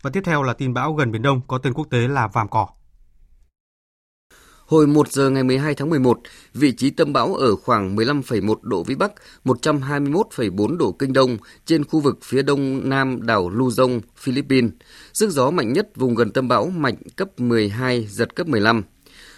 Và 0.01 0.09
tiếp 0.09 0.21
theo 0.25 0.43
là 0.43 0.53
tin 0.53 0.73
bão 0.73 0.93
gần 0.93 1.12
Biển 1.12 1.21
Đông 1.21 1.41
có 1.47 1.57
tên 1.57 1.73
quốc 1.73 1.88
tế 1.89 2.07
là 2.07 2.27
Vàm 2.27 2.47
Cỏ. 2.47 2.67
Hồi 4.65 4.88
1 4.88 5.12
giờ 5.12 5.29
ngày 5.29 5.43
12 5.43 5.75
tháng 5.75 5.89
11, 5.89 6.20
vị 6.53 6.72
trí 6.72 6.89
tâm 6.89 7.13
bão 7.13 7.36
ở 7.36 7.55
khoảng 7.55 7.96
15,1 7.96 8.55
độ 8.62 8.84
Vĩ 8.84 8.96
Bắc, 8.96 9.12
121,4 9.46 10.77
độ 10.77 10.91
Kinh 10.91 11.13
Đông 11.13 11.38
trên 11.65 11.84
khu 11.84 12.00
vực 12.00 12.20
phía 12.24 12.41
đông 12.41 12.89
nam 12.89 13.22
đảo 13.22 13.50
Luzon, 13.50 14.00
Philippines. 14.17 14.72
Sức 15.13 15.29
gió 15.29 15.51
mạnh 15.51 15.74
nhất 15.74 15.89
vùng 15.96 16.15
gần 16.15 16.32
tâm 16.32 16.48
bão 16.48 16.67
mạnh 16.67 16.96
cấp 17.15 17.39
12, 17.39 18.08
giật 18.10 18.36
cấp 18.36 18.48
15. 18.48 18.84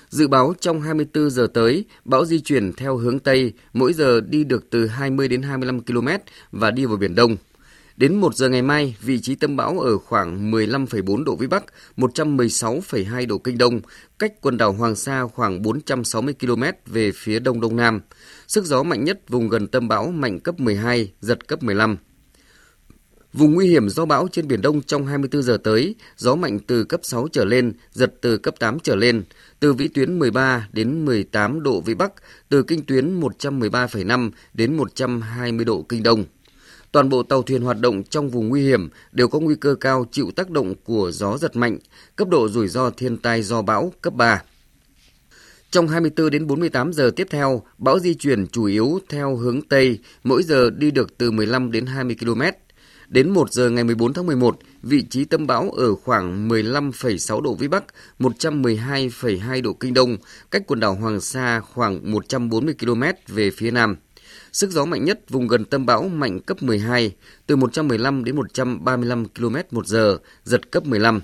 Dự 0.10 0.27
báo 0.27 0.53
trong 0.60 0.82
24 0.82 1.29
giờ 1.29 1.48
tới, 1.53 1.86
bão 2.05 2.25
di 2.25 2.39
chuyển 2.39 2.74
theo 2.74 2.98
hướng 2.98 3.20
Tây, 3.20 3.53
mỗi 3.74 3.94
giờ 3.94 4.22
đi 4.22 4.44
được 4.44 4.70
từ 4.70 4.88
20 4.88 5.27
đến 5.27 5.41
25 5.41 5.82
km 5.82 6.08
và 6.51 6.72
đi 6.72 6.86
vào 6.86 6.98
Biển 6.98 7.15
Đông. 7.15 7.38
Đến 7.97 8.15
1 8.15 8.35
giờ 8.35 8.49
ngày 8.49 8.61
mai, 8.61 8.95
vị 9.01 9.19
trí 9.19 9.35
tâm 9.35 9.55
bão 9.55 9.79
ở 9.79 9.97
khoảng 9.97 10.51
15,4 10.51 11.23
độ 11.23 11.35
Vĩ 11.35 11.47
Bắc, 11.47 11.63
116,2 11.97 13.27
độ 13.27 13.37
Kinh 13.37 13.57
Đông, 13.57 13.81
cách 14.19 14.33
quần 14.41 14.57
đảo 14.57 14.73
Hoàng 14.73 14.95
Sa 14.95 15.27
khoảng 15.27 15.61
460 15.61 16.35
km 16.39 16.63
về 16.85 17.11
phía 17.15 17.39
đông 17.39 17.61
đông 17.61 17.75
nam. 17.75 18.01
Sức 18.47 18.65
gió 18.65 18.83
mạnh 18.83 19.03
nhất 19.03 19.29
vùng 19.29 19.49
gần 19.49 19.67
tâm 19.67 19.87
bão 19.87 20.11
mạnh 20.11 20.39
cấp 20.39 20.59
12, 20.59 21.11
giật 21.21 21.47
cấp 21.47 21.63
15. 21.63 21.97
Vùng 23.33 23.53
nguy 23.53 23.67
hiểm 23.67 23.89
do 23.89 24.05
bão 24.05 24.27
trên 24.31 24.47
Biển 24.47 24.61
Đông 24.61 24.81
trong 24.81 25.05
24 25.05 25.43
giờ 25.43 25.57
tới, 25.63 25.95
gió 26.17 26.35
mạnh 26.35 26.59
từ 26.67 26.83
cấp 26.83 26.99
6 27.03 27.27
trở 27.31 27.45
lên, 27.45 27.73
giật 27.91 28.13
từ 28.21 28.37
cấp 28.37 28.55
8 28.59 28.79
trở 28.79 28.95
lên, 28.95 29.23
từ 29.59 29.73
vĩ 29.73 29.87
tuyến 29.87 30.19
13 30.19 30.67
đến 30.71 31.05
18 31.05 31.63
độ 31.63 31.81
vĩ 31.81 31.93
Bắc, 31.93 32.13
từ 32.49 32.63
kinh 32.63 32.85
tuyến 32.85 33.19
113,5 33.19 34.31
đến 34.53 34.77
120 34.77 35.65
độ 35.65 35.85
kinh 35.89 36.03
Đông. 36.03 36.25
Toàn 36.95 37.09
bộ 37.09 37.23
tàu 37.23 37.41
thuyền 37.41 37.61
hoạt 37.61 37.79
động 37.79 38.03
trong 38.03 38.29
vùng 38.29 38.49
nguy 38.49 38.61
hiểm 38.61 38.89
đều 39.11 39.27
có 39.27 39.39
nguy 39.39 39.55
cơ 39.55 39.75
cao 39.75 40.05
chịu 40.11 40.31
tác 40.35 40.49
động 40.49 40.75
của 40.83 41.11
gió 41.11 41.37
giật 41.37 41.55
mạnh, 41.55 41.77
cấp 42.15 42.27
độ 42.29 42.49
rủi 42.49 42.67
ro 42.67 42.89
thiên 42.89 43.17
tai 43.17 43.41
do 43.43 43.61
bão 43.61 43.93
cấp 44.01 44.13
3. 44.13 44.43
Trong 45.71 45.87
24 45.87 46.29
đến 46.29 46.47
48 46.47 46.93
giờ 46.93 47.11
tiếp 47.15 47.27
theo, 47.29 47.63
bão 47.77 47.99
di 47.99 48.13
chuyển 48.13 48.47
chủ 48.47 48.65
yếu 48.65 48.99
theo 49.09 49.35
hướng 49.35 49.61
Tây, 49.61 49.99
mỗi 50.23 50.43
giờ 50.43 50.69
đi 50.69 50.91
được 50.91 51.17
từ 51.17 51.31
15 51.31 51.71
đến 51.71 51.85
20 51.85 52.15
km. 52.19 52.41
Đến 53.07 53.29
1 53.29 53.51
giờ 53.51 53.69
ngày 53.69 53.83
14 53.83 54.13
tháng 54.13 54.25
11, 54.25 54.59
vị 54.83 55.03
trí 55.09 55.25
tâm 55.25 55.47
bão 55.47 55.71
ở 55.71 55.95
khoảng 55.95 56.49
15,6 56.49 57.41
độ 57.41 57.53
Vĩ 57.53 57.67
Bắc, 57.67 57.83
112,2 58.19 59.61
độ 59.61 59.73
Kinh 59.73 59.93
Đông, 59.93 60.17
cách 60.51 60.63
quần 60.67 60.79
đảo 60.79 60.95
Hoàng 60.95 61.21
Sa 61.21 61.59
khoảng 61.59 62.11
140 62.11 62.75
km 62.79 63.03
về 63.27 63.51
phía 63.51 63.71
Nam. 63.71 63.95
Sức 64.55 64.71
gió 64.71 64.85
mạnh 64.85 65.05
nhất 65.05 65.19
vùng 65.29 65.47
gần 65.47 65.65
tâm 65.65 65.85
bão 65.85 66.07
mạnh 66.07 66.39
cấp 66.39 66.63
12, 66.63 67.15
từ 67.47 67.55
115 67.55 68.24
đến 68.24 68.35
135 68.35 69.25
km 69.25 69.55
một 69.71 69.88
giờ, 69.88 70.17
giật 70.43 70.71
cấp 70.71 70.85
15. 70.85 71.21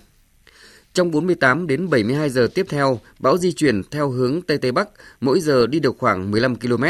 Trong 0.93 1.11
48 1.11 1.67
đến 1.67 1.89
72 1.89 2.29
giờ 2.29 2.47
tiếp 2.53 2.65
theo, 2.69 2.99
bão 3.19 3.37
di 3.37 3.51
chuyển 3.51 3.81
theo 3.91 4.09
hướng 4.09 4.41
Tây 4.41 4.57
Tây 4.57 4.71
Bắc, 4.71 4.89
mỗi 5.21 5.39
giờ 5.39 5.67
đi 5.67 5.79
được 5.79 5.95
khoảng 5.97 6.31
15 6.31 6.55
km. 6.55 6.83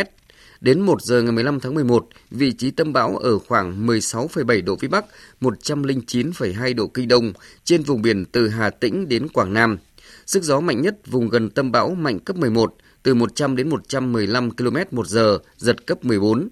Đến 0.61 0.81
1 0.81 1.01
giờ 1.01 1.21
ngày 1.21 1.31
15 1.31 1.59
tháng 1.59 1.75
11, 1.75 2.07
vị 2.31 2.51
trí 2.51 2.71
tâm 2.71 2.93
bão 2.93 3.17
ở 3.17 3.39
khoảng 3.39 3.87
16,7 3.87 4.63
độ 4.63 4.75
Vĩ 4.75 4.87
Bắc, 4.87 5.05
109,2 5.41 6.75
độ 6.75 6.87
Kinh 6.87 7.07
Đông, 7.07 7.33
trên 7.63 7.83
vùng 7.83 8.01
biển 8.01 8.25
từ 8.25 8.47
Hà 8.47 8.69
Tĩnh 8.69 9.09
đến 9.09 9.27
Quảng 9.27 9.53
Nam. 9.53 9.77
Sức 10.25 10.43
gió 10.43 10.59
mạnh 10.59 10.81
nhất 10.81 10.97
vùng 11.07 11.29
gần 11.29 11.49
tâm 11.49 11.71
bão 11.71 11.89
mạnh 11.89 12.19
cấp 12.19 12.37
11, 12.37 12.75
từ 13.03 13.13
100 13.13 13.55
đến 13.55 13.69
115 13.69 14.51
km 14.51 14.77
một 14.91 15.07
giờ, 15.07 15.39
giật 15.57 15.87
cấp 15.87 16.05
14. 16.05 16.49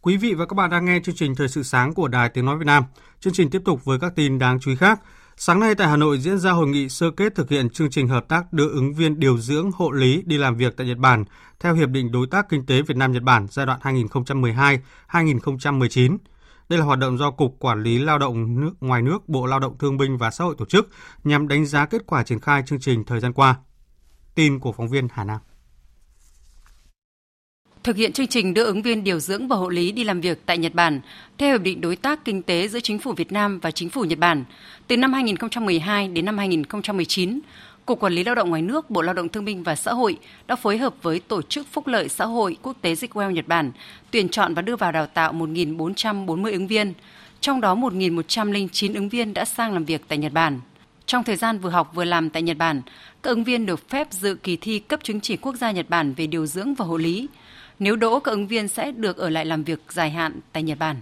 Quý 0.00 0.16
vị 0.16 0.34
và 0.34 0.46
các 0.46 0.54
bạn 0.54 0.70
đang 0.70 0.84
nghe 0.84 1.00
chương 1.04 1.14
trình 1.14 1.34
Thời 1.34 1.48
sự 1.48 1.62
sáng 1.62 1.94
của 1.94 2.08
Đài 2.08 2.28
Tiếng 2.28 2.44
Nói 2.44 2.58
Việt 2.58 2.66
Nam. 2.66 2.84
Chương 3.20 3.32
trình 3.32 3.50
tiếp 3.50 3.62
tục 3.64 3.84
với 3.84 3.98
các 3.98 4.12
tin 4.16 4.38
đáng 4.38 4.60
chú 4.60 4.70
ý 4.70 4.76
khác. 4.76 5.00
Sáng 5.36 5.60
nay 5.60 5.74
tại 5.74 5.88
Hà 5.88 5.96
Nội 5.96 6.18
diễn 6.18 6.38
ra 6.38 6.50
hội 6.50 6.68
nghị 6.68 6.88
sơ 6.88 7.10
kết 7.10 7.34
thực 7.34 7.50
hiện 7.50 7.70
chương 7.70 7.90
trình 7.90 8.08
hợp 8.08 8.28
tác 8.28 8.52
đưa 8.52 8.68
ứng 8.68 8.94
viên 8.94 9.20
điều 9.20 9.38
dưỡng 9.38 9.70
hộ 9.74 9.90
lý 9.90 10.22
đi 10.26 10.38
làm 10.38 10.56
việc 10.56 10.76
tại 10.76 10.86
Nhật 10.86 10.98
Bản 10.98 11.24
theo 11.60 11.74
Hiệp 11.74 11.88
định 11.88 12.12
Đối 12.12 12.26
tác 12.26 12.48
Kinh 12.48 12.66
tế 12.66 12.82
Việt 12.82 12.96
Nam-Nhật 12.96 13.22
Bản 13.22 13.46
giai 13.50 13.66
đoạn 13.66 13.80
2012-2019. 15.08 16.16
Đây 16.68 16.78
là 16.78 16.84
hoạt 16.84 16.98
động 16.98 17.18
do 17.18 17.30
Cục 17.30 17.56
Quản 17.58 17.82
lý 17.82 17.98
Lao 17.98 18.18
động 18.18 18.60
nước 18.60 18.72
ngoài 18.80 19.02
nước 19.02 19.28
Bộ 19.28 19.46
Lao 19.46 19.58
động 19.60 19.78
Thương 19.78 19.96
binh 19.96 20.18
và 20.18 20.30
Xã 20.30 20.44
hội 20.44 20.54
tổ 20.58 20.64
chức 20.64 20.88
nhằm 21.24 21.48
đánh 21.48 21.66
giá 21.66 21.86
kết 21.86 22.02
quả 22.06 22.22
triển 22.22 22.40
khai 22.40 22.62
chương 22.66 22.80
trình 22.80 23.04
thời 23.04 23.20
gian 23.20 23.32
qua. 23.32 23.56
Tin 24.34 24.58
của 24.58 24.72
phóng 24.72 24.88
viên 24.88 25.08
Hà 25.12 25.24
Nam. 25.24 25.38
Thực 27.82 27.96
hiện 27.96 28.12
chương 28.12 28.26
trình 28.26 28.54
đưa 28.54 28.64
ứng 28.64 28.82
viên 28.82 29.04
điều 29.04 29.20
dưỡng 29.20 29.48
và 29.48 29.56
hộ 29.56 29.68
lý 29.68 29.92
đi 29.92 30.04
làm 30.04 30.20
việc 30.20 30.38
tại 30.46 30.58
Nhật 30.58 30.74
Bản 30.74 31.00
theo 31.38 31.52
hiệp 31.52 31.62
định 31.62 31.80
đối 31.80 31.96
tác 31.96 32.24
kinh 32.24 32.42
tế 32.42 32.68
giữa 32.68 32.80
chính 32.80 32.98
phủ 32.98 33.12
Việt 33.12 33.32
Nam 33.32 33.58
và 33.58 33.70
chính 33.70 33.90
phủ 33.90 34.04
Nhật 34.04 34.18
Bản 34.18 34.44
từ 34.86 34.96
năm 34.96 35.12
2012 35.12 36.08
đến 36.08 36.24
năm 36.24 36.38
2019, 36.38 37.40
Cục 37.86 38.00
Quản 38.00 38.12
lý 38.12 38.24
Lao 38.24 38.34
động 38.34 38.50
ngoài 38.50 38.62
nước, 38.62 38.90
Bộ 38.90 39.02
Lao 39.02 39.14
động 39.14 39.28
Thương 39.28 39.44
binh 39.44 39.62
và 39.62 39.76
Xã 39.76 39.92
hội 39.92 40.18
đã 40.46 40.56
phối 40.56 40.78
hợp 40.78 40.94
với 41.02 41.20
Tổ 41.20 41.42
chức 41.42 41.66
Phúc 41.72 41.86
lợi 41.86 42.08
Xã 42.08 42.24
hội 42.24 42.56
Quốc 42.62 42.76
tế 42.80 42.94
Dịch 42.94 43.10
Nhật 43.16 43.48
Bản 43.48 43.72
tuyển 44.10 44.28
chọn 44.28 44.54
và 44.54 44.62
đưa 44.62 44.76
vào 44.76 44.92
đào 44.92 45.06
tạo 45.06 45.32
1.440 45.32 46.52
ứng 46.52 46.66
viên, 46.66 46.92
trong 47.40 47.60
đó 47.60 47.74
1.109 47.74 48.94
ứng 48.94 49.08
viên 49.08 49.34
đã 49.34 49.44
sang 49.44 49.72
làm 49.72 49.84
việc 49.84 50.02
tại 50.08 50.18
Nhật 50.18 50.32
Bản. 50.32 50.60
Trong 51.12 51.24
thời 51.24 51.36
gian 51.36 51.58
vừa 51.58 51.70
học 51.70 51.90
vừa 51.94 52.04
làm 52.04 52.30
tại 52.30 52.42
Nhật 52.42 52.56
Bản, 52.56 52.82
các 53.22 53.30
ứng 53.30 53.44
viên 53.44 53.66
được 53.66 53.88
phép 53.88 54.08
dự 54.10 54.34
kỳ 54.34 54.56
thi 54.56 54.78
cấp 54.78 55.00
chứng 55.02 55.20
chỉ 55.20 55.36
quốc 55.36 55.56
gia 55.56 55.70
Nhật 55.70 55.90
Bản 55.90 56.14
về 56.14 56.26
điều 56.26 56.46
dưỡng 56.46 56.74
và 56.74 56.84
hộ 56.84 56.96
lý. 56.96 57.28
Nếu 57.78 57.96
đỗ, 57.96 58.20
các 58.20 58.30
ứng 58.30 58.46
viên 58.46 58.68
sẽ 58.68 58.92
được 58.92 59.16
ở 59.16 59.30
lại 59.30 59.44
làm 59.44 59.64
việc 59.64 59.80
dài 59.88 60.10
hạn 60.10 60.40
tại 60.52 60.62
Nhật 60.62 60.78
Bản. 60.78 60.96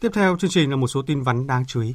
Tiếp 0.00 0.08
theo 0.14 0.36
chương 0.36 0.50
trình 0.50 0.70
là 0.70 0.76
một 0.76 0.86
số 0.86 1.02
tin 1.02 1.22
vắn 1.22 1.46
đáng 1.46 1.64
chú 1.66 1.82
ý. 1.82 1.94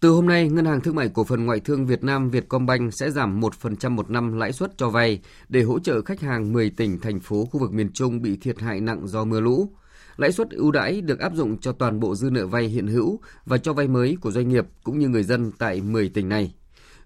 Từ 0.00 0.10
hôm 0.10 0.26
nay, 0.26 0.48
Ngân 0.48 0.64
hàng 0.64 0.80
Thương 0.80 0.96
mại 0.96 1.08
Cổ 1.14 1.24
phần 1.24 1.46
Ngoại 1.46 1.60
thương 1.60 1.86
Việt 1.86 2.04
Nam 2.04 2.30
Vietcombank 2.30 2.94
sẽ 2.94 3.10
giảm 3.10 3.40
1% 3.40 3.90
một 3.90 4.10
năm 4.10 4.38
lãi 4.38 4.52
suất 4.52 4.78
cho 4.78 4.88
vay 4.88 5.20
để 5.48 5.62
hỗ 5.62 5.78
trợ 5.78 6.02
khách 6.02 6.20
hàng 6.20 6.52
10 6.52 6.70
tỉnh, 6.70 7.00
thành 7.00 7.20
phố 7.20 7.48
khu 7.52 7.60
vực 7.60 7.72
miền 7.72 7.92
Trung 7.92 8.22
bị 8.22 8.36
thiệt 8.36 8.60
hại 8.60 8.80
nặng 8.80 9.08
do 9.08 9.24
mưa 9.24 9.40
lũ. 9.40 9.72
Lãi 10.20 10.32
suất 10.32 10.50
ưu 10.50 10.70
đãi 10.70 11.00
được 11.00 11.18
áp 11.18 11.34
dụng 11.34 11.58
cho 11.58 11.72
toàn 11.72 12.00
bộ 12.00 12.14
dư 12.14 12.30
nợ 12.30 12.46
vay 12.46 12.64
hiện 12.64 12.86
hữu 12.86 13.20
và 13.44 13.58
cho 13.58 13.72
vay 13.72 13.88
mới 13.88 14.16
của 14.20 14.30
doanh 14.30 14.48
nghiệp 14.48 14.66
cũng 14.82 14.98
như 14.98 15.08
người 15.08 15.22
dân 15.22 15.52
tại 15.58 15.80
10 15.80 16.08
tỉnh 16.08 16.28
này. 16.28 16.54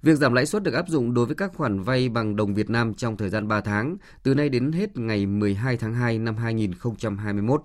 Việc 0.03 0.15
giảm 0.15 0.33
lãi 0.33 0.47
suất 0.47 0.63
được 0.63 0.75
áp 0.75 0.89
dụng 0.89 1.15
đối 1.15 1.27
với 1.27 1.35
các 1.35 1.53
khoản 1.55 1.83
vay 1.83 2.09
bằng 2.09 2.37
đồng 2.37 2.55
Việt 2.55 2.71
Nam 2.71 2.95
trong 2.95 3.17
thời 3.17 3.29
gian 3.31 3.49
3 3.49 3.61
tháng, 3.61 3.97
từ 4.23 4.35
nay 4.35 4.49
đến 4.49 4.73
hết 4.73 4.97
ngày 4.97 5.27
12 5.27 5.77
tháng 5.77 5.95
2 5.95 6.19
năm 6.19 6.37
2021. 6.37 7.63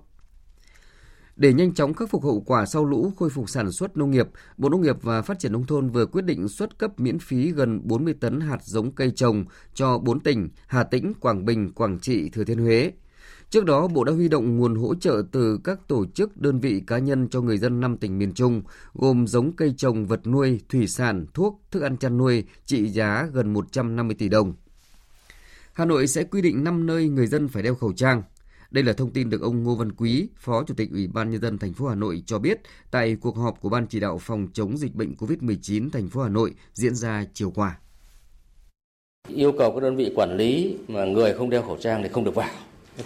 Để 1.36 1.52
nhanh 1.52 1.74
chóng 1.74 1.94
khắc 1.94 2.10
phục 2.10 2.24
hậu 2.24 2.40
quả 2.46 2.66
sau 2.66 2.84
lũ 2.84 3.12
khôi 3.18 3.30
phục 3.30 3.50
sản 3.50 3.72
xuất 3.72 3.96
nông 3.96 4.10
nghiệp, 4.10 4.28
Bộ 4.56 4.68
Nông 4.68 4.82
nghiệp 4.82 4.96
và 5.02 5.22
Phát 5.22 5.38
triển 5.38 5.52
Nông 5.52 5.66
thôn 5.66 5.88
vừa 5.88 6.06
quyết 6.06 6.24
định 6.24 6.48
xuất 6.48 6.78
cấp 6.78 7.00
miễn 7.00 7.18
phí 7.18 7.52
gần 7.52 7.80
40 7.84 8.14
tấn 8.20 8.40
hạt 8.40 8.58
giống 8.62 8.92
cây 8.92 9.12
trồng 9.16 9.44
cho 9.74 9.98
4 9.98 10.20
tỉnh 10.20 10.48
Hà 10.66 10.84
Tĩnh, 10.84 11.12
Quảng 11.20 11.44
Bình, 11.44 11.72
Quảng 11.72 11.98
Trị, 11.98 12.28
Thừa 12.28 12.44
Thiên 12.44 12.58
Huế. 12.58 12.92
Trước 13.50 13.64
đó, 13.64 13.88
Bộ 13.88 14.04
đã 14.04 14.12
huy 14.12 14.28
động 14.28 14.56
nguồn 14.56 14.74
hỗ 14.74 14.94
trợ 14.94 15.22
từ 15.32 15.60
các 15.64 15.88
tổ 15.88 16.06
chức, 16.06 16.36
đơn 16.36 16.60
vị 16.60 16.82
cá 16.86 16.98
nhân 16.98 17.28
cho 17.28 17.40
người 17.40 17.58
dân 17.58 17.80
5 17.80 17.96
tỉnh 17.96 18.18
miền 18.18 18.32
Trung, 18.34 18.62
gồm 18.94 19.26
giống 19.26 19.52
cây 19.52 19.74
trồng, 19.76 20.06
vật 20.06 20.26
nuôi, 20.26 20.60
thủy 20.68 20.86
sản, 20.86 21.26
thuốc, 21.34 21.62
thức 21.70 21.82
ăn 21.82 21.96
chăn 21.96 22.18
nuôi, 22.18 22.44
trị 22.66 22.88
giá 22.88 23.28
gần 23.32 23.52
150 23.52 24.16
tỷ 24.18 24.28
đồng. 24.28 24.54
Hà 25.72 25.84
Nội 25.84 26.06
sẽ 26.06 26.24
quy 26.24 26.42
định 26.42 26.64
5 26.64 26.86
nơi 26.86 27.08
người 27.08 27.26
dân 27.26 27.48
phải 27.48 27.62
đeo 27.62 27.74
khẩu 27.74 27.92
trang. 27.92 28.22
Đây 28.70 28.84
là 28.84 28.92
thông 28.92 29.10
tin 29.10 29.30
được 29.30 29.42
ông 29.42 29.62
Ngô 29.62 29.74
Văn 29.74 29.92
Quý, 29.92 30.28
Phó 30.36 30.64
Chủ 30.64 30.74
tịch 30.74 30.90
Ủy 30.92 31.06
ban 31.06 31.30
nhân 31.30 31.40
dân 31.40 31.58
thành 31.58 31.72
phố 31.72 31.88
Hà 31.88 31.94
Nội 31.94 32.22
cho 32.26 32.38
biết 32.38 32.60
tại 32.90 33.16
cuộc 33.20 33.36
họp 33.36 33.60
của 33.60 33.68
Ban 33.68 33.86
chỉ 33.86 34.00
đạo 34.00 34.18
phòng 34.18 34.48
chống 34.52 34.78
dịch 34.78 34.94
bệnh 34.94 35.14
COVID-19 35.14 35.90
thành 35.90 36.08
phố 36.08 36.22
Hà 36.22 36.28
Nội 36.28 36.54
diễn 36.72 36.94
ra 36.94 37.24
chiều 37.32 37.50
qua. 37.50 37.78
Yêu 39.28 39.52
cầu 39.58 39.72
các 39.74 39.82
đơn 39.82 39.96
vị 39.96 40.12
quản 40.14 40.36
lý 40.36 40.76
mà 40.88 41.04
người 41.04 41.34
không 41.34 41.50
đeo 41.50 41.62
khẩu 41.62 41.76
trang 41.80 42.02
thì 42.02 42.08
không 42.08 42.24
được 42.24 42.34
vào. 42.34 42.50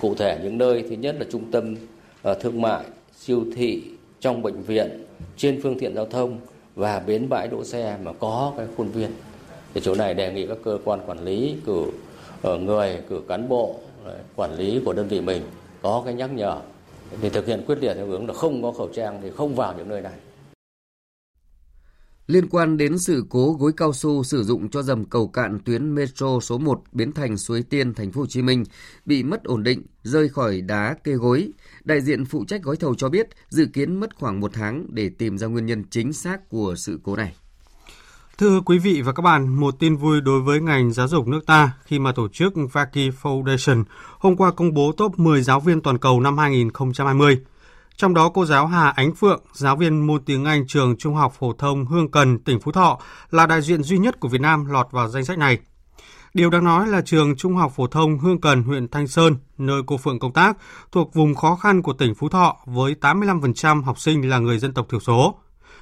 Cụ 0.00 0.14
thể 0.14 0.40
những 0.42 0.58
nơi 0.58 0.84
thứ 0.88 0.96
nhất 0.96 1.16
là 1.18 1.26
trung 1.30 1.50
tâm 1.50 1.76
ờ, 2.22 2.34
thương 2.34 2.62
mại, 2.62 2.84
siêu 3.16 3.44
thị, 3.56 3.82
trong 4.20 4.42
bệnh 4.42 4.62
viện, 4.62 5.04
trên 5.36 5.60
phương 5.62 5.78
tiện 5.78 5.94
giao 5.94 6.06
thông 6.06 6.38
và 6.74 7.00
bến 7.00 7.28
bãi 7.28 7.48
đỗ 7.48 7.64
xe 7.64 7.96
mà 8.02 8.12
có 8.12 8.52
cái 8.56 8.66
khuôn 8.76 8.88
viên. 8.88 9.10
Thì 9.74 9.80
chỗ 9.84 9.94
này 9.94 10.14
đề 10.14 10.32
nghị 10.32 10.46
các 10.46 10.58
cơ 10.64 10.78
quan 10.84 11.00
quản 11.06 11.24
lý 11.24 11.56
cử 11.66 11.84
ờ, 12.42 12.58
người, 12.58 12.98
cử 13.08 13.22
cán 13.28 13.48
bộ 13.48 13.74
quản 14.36 14.54
lý 14.56 14.80
của 14.84 14.92
đơn 14.92 15.08
vị 15.08 15.20
mình 15.20 15.42
có 15.82 16.02
cái 16.04 16.14
nhắc 16.14 16.30
nhở 16.34 16.58
thì 17.20 17.28
thực 17.28 17.46
hiện 17.46 17.62
quyết 17.66 17.78
liệt 17.80 17.94
theo 17.94 18.06
hướng 18.06 18.28
là 18.28 18.34
không 18.34 18.62
có 18.62 18.72
khẩu 18.72 18.88
trang 18.88 19.18
thì 19.22 19.30
không 19.30 19.54
vào 19.54 19.74
những 19.78 19.88
nơi 19.88 20.00
này. 20.00 20.12
Liên 22.26 22.48
quan 22.48 22.76
đến 22.76 22.98
sự 22.98 23.26
cố 23.30 23.52
gối 23.52 23.72
cao 23.76 23.92
su 23.92 24.24
sử 24.24 24.44
dụng 24.44 24.70
cho 24.70 24.82
dầm 24.82 25.04
cầu 25.04 25.28
cạn 25.28 25.58
tuyến 25.64 25.94
metro 25.94 26.40
số 26.40 26.58
1 26.58 26.82
Biến 26.92 27.12
Thành 27.12 27.36
Suối 27.36 27.62
Tiên, 27.62 27.94
thành 27.94 28.12
phố 28.12 28.20
Hồ 28.20 28.26
Chí 28.26 28.42
Minh 28.42 28.64
bị 29.04 29.22
mất 29.22 29.44
ổn 29.44 29.62
định, 29.62 29.82
rơi 30.02 30.28
khỏi 30.28 30.60
đá 30.60 30.96
kê 31.04 31.12
gối. 31.12 31.48
Đại 31.84 32.00
diện 32.00 32.24
phụ 32.24 32.44
trách 32.48 32.62
gói 32.62 32.76
thầu 32.76 32.94
cho 32.94 33.08
biết 33.08 33.28
dự 33.48 33.66
kiến 33.72 34.00
mất 34.00 34.16
khoảng 34.16 34.40
một 34.40 34.50
tháng 34.54 34.86
để 34.88 35.10
tìm 35.18 35.38
ra 35.38 35.46
nguyên 35.46 35.66
nhân 35.66 35.84
chính 35.90 36.12
xác 36.12 36.48
của 36.48 36.74
sự 36.76 37.00
cố 37.02 37.16
này. 37.16 37.34
Thưa 38.38 38.60
quý 38.60 38.78
vị 38.78 39.02
và 39.02 39.12
các 39.12 39.22
bạn, 39.22 39.48
một 39.48 39.74
tin 39.78 39.96
vui 39.96 40.20
đối 40.20 40.40
với 40.40 40.60
ngành 40.60 40.92
giáo 40.92 41.08
dục 41.08 41.26
nước 41.26 41.46
ta 41.46 41.72
khi 41.84 41.98
mà 41.98 42.12
tổ 42.12 42.28
chức 42.28 42.54
Vaki 42.72 43.10
Foundation 43.22 43.84
hôm 44.18 44.36
qua 44.36 44.50
công 44.50 44.74
bố 44.74 44.92
top 44.92 45.18
10 45.18 45.42
giáo 45.42 45.60
viên 45.60 45.80
toàn 45.80 45.98
cầu 45.98 46.20
năm 46.20 46.38
2020. 46.38 47.40
Trong 47.96 48.14
đó 48.14 48.28
cô 48.28 48.44
giáo 48.44 48.66
Hà 48.66 48.88
Ánh 48.88 49.14
Phượng, 49.14 49.42
giáo 49.52 49.76
viên 49.76 50.06
môn 50.06 50.24
tiếng 50.24 50.44
Anh 50.44 50.66
trường 50.66 50.96
Trung 50.96 51.14
học 51.14 51.34
phổ 51.38 51.52
thông 51.52 51.86
Hương 51.86 52.10
Cần, 52.10 52.38
tỉnh 52.38 52.60
Phú 52.60 52.72
Thọ 52.72 52.98
là 53.30 53.46
đại 53.46 53.62
diện 53.62 53.82
duy 53.82 53.98
nhất 53.98 54.20
của 54.20 54.28
Việt 54.28 54.40
Nam 54.40 54.66
lọt 54.66 54.86
vào 54.90 55.08
danh 55.08 55.24
sách 55.24 55.38
này. 55.38 55.58
Điều 56.34 56.50
đáng 56.50 56.64
nói 56.64 56.88
là 56.88 57.00
trường 57.00 57.36
Trung 57.36 57.56
học 57.56 57.72
phổ 57.76 57.86
thông 57.86 58.18
Hương 58.18 58.40
Cần, 58.40 58.62
huyện 58.62 58.88
Thanh 58.88 59.06
Sơn, 59.06 59.36
nơi 59.58 59.82
cô 59.86 59.96
Phượng 59.96 60.18
công 60.18 60.32
tác, 60.32 60.56
thuộc 60.92 61.14
vùng 61.14 61.34
khó 61.34 61.56
khăn 61.56 61.82
của 61.82 61.92
tỉnh 61.92 62.14
Phú 62.14 62.28
Thọ 62.28 62.56
với 62.66 62.94
85% 63.00 63.82
học 63.82 63.98
sinh 64.00 64.28
là 64.28 64.38
người 64.38 64.58
dân 64.58 64.74
tộc 64.74 64.86
thiểu 64.90 65.00
số 65.00 65.34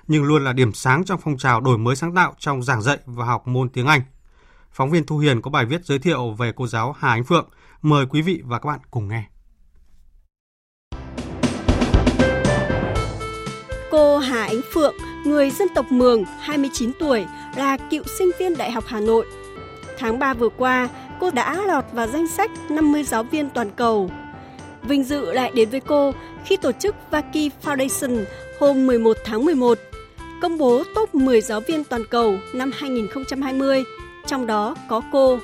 nhưng 0.09 0.25
luôn 0.25 0.45
là 0.45 0.53
điểm 0.53 0.73
sáng 0.73 1.05
trong 1.05 1.21
phong 1.21 1.39
trào 1.39 1.61
đổi 1.61 1.79
mới 1.79 1.97
sáng 1.97 2.15
tạo 2.15 2.35
trong 2.39 2.63
giảng 2.63 2.83
dạy 2.83 2.99
và 3.07 3.25
học 3.25 3.49
môn 3.49 3.69
tiếng 3.69 3.87
Anh. 3.87 4.03
Phóng 4.73 4.91
viên 4.91 5.07
Thu 5.07 5.19
Hiền 5.19 5.43
có 5.43 5.51
bài 5.51 5.65
viết 5.65 5.85
giới 5.85 5.99
thiệu 5.99 6.31
về 6.31 6.53
cô 6.57 6.67
giáo 6.67 6.95
Hà 6.99 7.09
Ánh 7.09 7.25
Phượng. 7.25 7.49
Mời 7.83 8.07
quý 8.07 8.23
vị 8.23 8.43
và 8.45 8.59
các 8.59 8.67
bạn 8.67 8.81
cùng 8.91 9.09
nghe. 9.09 9.32
Cô 13.93 14.19
Hà 14.19 14.43
Ánh 14.45 14.61
Phượng, 14.73 14.95
người 15.25 15.51
dân 15.51 15.69
tộc 15.75 15.93
Mường, 15.93 16.25
29 16.41 16.93
tuổi, 16.99 17.25
là 17.57 17.77
cựu 17.77 18.03
sinh 18.19 18.31
viên 18.39 18.57
Đại 18.57 18.71
học 18.71 18.85
Hà 18.87 19.01
Nội. 19.01 19.27
Tháng 19.99 20.19
3 20.19 20.35
vừa 20.35 20.49
qua, 20.49 20.89
cô 21.21 21.31
đã 21.31 21.63
lọt 21.67 21.85
vào 21.93 22.07
danh 22.07 22.29
sách 22.29 22.51
50 22.71 23.05
giáo 23.05 23.23
viên 23.23 23.51
toàn 23.51 23.71
cầu. 23.71 24.11
Vinh 24.83 25.05
dự 25.05 25.33
lại 25.33 25.51
đến 25.55 25.71
với 25.71 25.81
cô 25.81 26.13
khi 26.45 26.57
tổ 26.57 26.73
chức 26.73 26.95
Vaki 27.11 27.51
Foundation 27.65 28.25
hôm 28.61 28.87
11 28.87 29.17
tháng 29.25 29.45
11 29.45 29.79
công 30.43 30.59
bố 30.59 30.83
top 30.95 31.15
10 31.15 31.41
giáo 31.41 31.61
viên 31.61 31.85
toàn 31.85 32.03
cầu 32.11 32.39
năm 32.53 32.71
2020, 32.75 33.85
trong 34.27 34.47
đó 34.47 34.75
có 34.89 35.03
cô. 35.13 35.39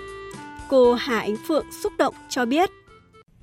Cô 0.69 0.95
Hà 0.95 1.21
Ánh 1.21 1.37
Phượng 1.49 1.67
xúc 1.83 1.93
động 1.99 2.15
cho 2.29 2.45
biết. 2.45 2.71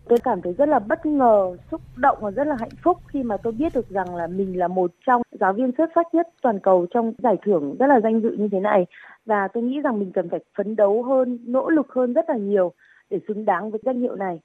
Tôi 0.08 0.20
cảm 0.24 0.42
thấy 0.42 0.54
rất 0.58 0.70
là 0.70 0.80
bất 0.80 1.06
ngờ, 1.06 1.58
xúc 1.72 1.82
động 1.96 2.18
và 2.22 2.32
rất 2.32 2.48
là 2.48 2.56
hạnh 2.60 2.76
phúc 2.84 2.98
khi 3.08 3.24
mà 3.24 3.38
tôi 3.38 3.54
biết 3.54 3.74
được 3.76 3.90
rằng 3.90 4.16
là 4.16 4.28
mình 4.28 4.60
là 4.60 4.68
một 4.68 4.92
trong 5.06 5.22
giáo 5.40 5.54
viên 5.54 5.72
xuất 5.78 5.90
sắc 5.96 6.14
nhất 6.14 6.28
toàn 6.42 6.60
cầu 6.60 6.88
trong 6.94 7.14
giải 7.18 7.36
thưởng 7.46 7.76
rất 7.80 7.88
là 7.88 8.00
danh 8.04 8.22
dự 8.22 8.32
như 8.32 8.48
thế 8.52 8.60
này. 8.60 8.86
Và 9.26 9.48
tôi 9.54 9.64
nghĩ 9.64 9.82
rằng 9.84 10.00
mình 10.00 10.12
cần 10.12 10.30
phải 10.30 10.40
phấn 10.58 10.76
đấu 10.76 11.04
hơn, 11.04 11.40
nỗ 11.46 11.70
lực 11.70 11.88
hơn 11.94 12.14
rất 12.14 12.30
là 12.30 12.38
nhiều 12.38 12.72
để 13.10 13.20
xứng 13.28 13.46
đáng 13.46 13.72
với 13.72 13.80
danh 13.86 14.02
hiệu 14.02 14.16
này. 14.16 14.40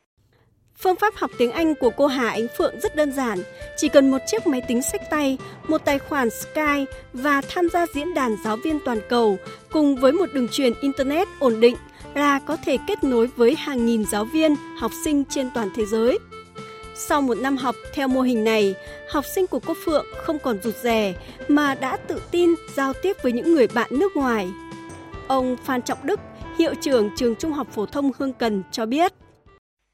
Phương 0.82 0.96
pháp 0.96 1.14
học 1.16 1.30
tiếng 1.38 1.52
Anh 1.52 1.74
của 1.80 1.90
cô 1.96 2.06
Hà 2.06 2.28
Ánh 2.28 2.46
Phượng 2.58 2.80
rất 2.80 2.96
đơn 2.96 3.12
giản, 3.12 3.38
chỉ 3.76 3.88
cần 3.88 4.10
một 4.10 4.18
chiếc 4.26 4.46
máy 4.46 4.62
tính 4.68 4.82
sách 4.82 5.00
tay, 5.10 5.38
một 5.68 5.84
tài 5.84 5.98
khoản 5.98 6.30
Skype 6.30 6.92
và 7.12 7.40
tham 7.54 7.68
gia 7.72 7.86
diễn 7.94 8.14
đàn 8.14 8.30
giáo 8.44 8.56
viên 8.64 8.78
toàn 8.84 8.98
cầu 9.08 9.36
cùng 9.72 9.96
với 9.96 10.12
một 10.12 10.26
đường 10.34 10.48
truyền 10.50 10.72
internet 10.80 11.28
ổn 11.40 11.60
định 11.60 11.74
là 12.14 12.40
có 12.46 12.56
thể 12.64 12.76
kết 12.86 13.04
nối 13.04 13.26
với 13.36 13.54
hàng 13.54 13.86
nghìn 13.86 14.04
giáo 14.04 14.24
viên, 14.24 14.54
học 14.78 14.90
sinh 15.04 15.24
trên 15.24 15.50
toàn 15.54 15.68
thế 15.76 15.84
giới. 15.84 16.18
Sau 16.94 17.22
một 17.22 17.34
năm 17.42 17.56
học 17.56 17.74
theo 17.94 18.08
mô 18.08 18.20
hình 18.20 18.44
này, 18.44 18.74
học 19.10 19.24
sinh 19.24 19.46
của 19.46 19.60
cô 19.66 19.74
Phượng 19.84 20.06
không 20.16 20.38
còn 20.38 20.58
rụt 20.62 20.74
rè 20.74 21.14
mà 21.48 21.74
đã 21.80 21.96
tự 21.96 22.22
tin 22.30 22.50
giao 22.74 22.92
tiếp 23.02 23.16
với 23.22 23.32
những 23.32 23.54
người 23.54 23.66
bạn 23.74 23.90
nước 23.90 24.16
ngoài. 24.16 24.48
Ông 25.28 25.56
Phan 25.64 25.82
Trọng 25.82 25.98
Đức, 26.04 26.20
hiệu 26.58 26.74
trưởng 26.80 27.10
trường 27.16 27.36
Trung 27.36 27.52
học 27.52 27.66
phổ 27.70 27.86
thông 27.86 28.10
Hương 28.18 28.32
Cần 28.32 28.62
cho 28.70 28.86
biết 28.86 29.12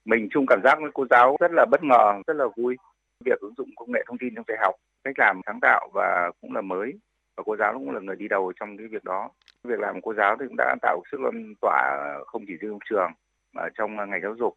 mình 0.07 0.29
chung 0.31 0.45
cảm 0.49 0.61
giác 0.65 0.79
với 0.81 0.91
cô 0.95 1.07
giáo 1.11 1.37
rất 1.41 1.51
là 1.53 1.67
bất 1.71 1.81
ngờ, 1.83 2.13
rất 2.27 2.37
là 2.37 2.45
vui. 2.57 2.77
Việc 3.25 3.41
ứng 3.41 3.55
dụng 3.57 3.69
công 3.77 3.93
nghệ 3.93 4.01
thông 4.07 4.19
tin 4.19 4.35
trong 4.35 4.45
dạy 4.49 4.59
học, 4.61 4.75
cách 5.05 5.15
làm 5.19 5.41
sáng 5.47 5.59
tạo 5.63 5.89
và 5.95 6.31
cũng 6.41 6.55
là 6.55 6.61
mới 6.61 6.93
và 7.37 7.43
cô 7.47 7.57
giáo 7.57 7.73
cũng 7.73 7.91
là 7.91 8.01
người 8.01 8.17
đi 8.17 8.29
đầu 8.29 8.53
trong 8.61 8.77
cái 8.79 8.87
việc 8.91 9.05
đó. 9.05 9.31
Việc 9.67 9.79
làm 9.79 10.01
cô 10.03 10.15
giáo 10.15 10.37
thì 10.41 10.47
cũng 10.49 10.57
đã 10.57 10.77
tạo 10.83 11.03
sức 11.13 11.21
lan 11.21 11.55
tỏa 11.61 11.83
không 12.27 12.43
chỉ 12.47 12.55
riêng 12.61 12.79
trường 12.91 13.11
mà 13.53 13.63
trong 13.79 13.97
ngành 13.97 14.21
giáo 14.23 14.35
dục. 14.39 14.55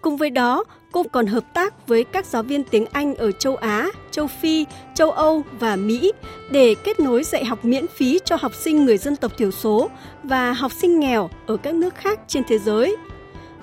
Cùng 0.00 0.16
với 0.16 0.30
đó, 0.30 0.64
cô 0.92 1.02
còn 1.12 1.26
hợp 1.26 1.44
tác 1.54 1.88
với 1.88 2.04
các 2.04 2.24
giáo 2.24 2.42
viên 2.42 2.64
tiếng 2.70 2.84
Anh 2.92 3.14
ở 3.14 3.32
châu 3.32 3.56
Á, 3.56 3.86
châu 4.10 4.26
Phi, 4.26 4.66
châu 4.94 5.10
Âu 5.10 5.42
và 5.60 5.76
Mỹ 5.76 6.12
để 6.52 6.74
kết 6.84 7.00
nối 7.00 7.22
dạy 7.22 7.44
học 7.44 7.58
miễn 7.62 7.86
phí 7.86 8.18
cho 8.24 8.36
học 8.40 8.52
sinh 8.54 8.84
người 8.84 8.96
dân 8.96 9.16
tộc 9.16 9.32
thiểu 9.38 9.50
số 9.50 9.90
và 10.22 10.52
học 10.52 10.72
sinh 10.72 11.00
nghèo 11.00 11.28
ở 11.46 11.56
các 11.56 11.74
nước 11.74 11.94
khác 11.94 12.20
trên 12.26 12.42
thế 12.48 12.58
giới. 12.58 12.96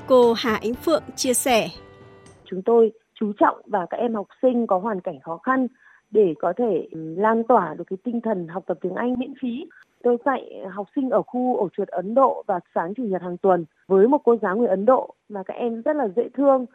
Cô 0.08 0.34
Hà 0.34 0.56
Ánh 0.56 0.74
Phượng 0.74 1.04
chia 1.16 1.34
sẻ. 1.34 1.68
Chúng 2.46 2.62
tôi 2.66 2.92
chú 3.20 3.32
trọng 3.40 3.62
vào 3.66 3.88
các 3.90 3.98
em 3.98 4.16
học 4.16 4.28
sinh 4.42 4.68
có 4.68 4.78
hoàn 4.78 5.02
cảnh 5.02 5.20
khó 5.24 5.38
khăn 5.38 5.68
để 6.12 6.34
có 6.40 6.54
thể 6.58 6.88
ừ, 6.92 7.16
lan 7.18 7.44
tỏa 7.48 7.76
được 7.78 7.84
cái 7.90 7.98
tinh 8.04 8.22
thần 8.22 8.48
học 8.48 8.64
tập 8.68 8.78
tiếng 8.82 8.96
Anh 8.96 9.16
miễn 9.20 9.34
phí. 9.42 9.66
Tôi 10.04 10.18
dạy 10.26 10.62
học 10.72 10.88
sinh 10.96 11.10
ở 11.10 11.22
khu 11.22 11.58
ổ 11.58 11.70
chuột 11.78 11.88
Ấn 11.88 12.16
Độ 12.16 12.44
và 12.48 12.60
sáng 12.76 12.94
chủ 12.94 13.04
nhật 13.04 13.22
hàng 13.22 13.38
tuần 13.38 13.66
với 13.88 14.08
một 14.08 14.22
cô 14.24 14.36
giáo 14.42 14.58
người 14.58 14.68
Ấn 14.68 14.86
Độ 14.86 15.14
mà 15.30 15.44
các 15.44 15.54
em 15.54 15.82
rất 15.82 15.96
là 15.96 16.08
dễ 16.16 16.30
thương 16.34 16.66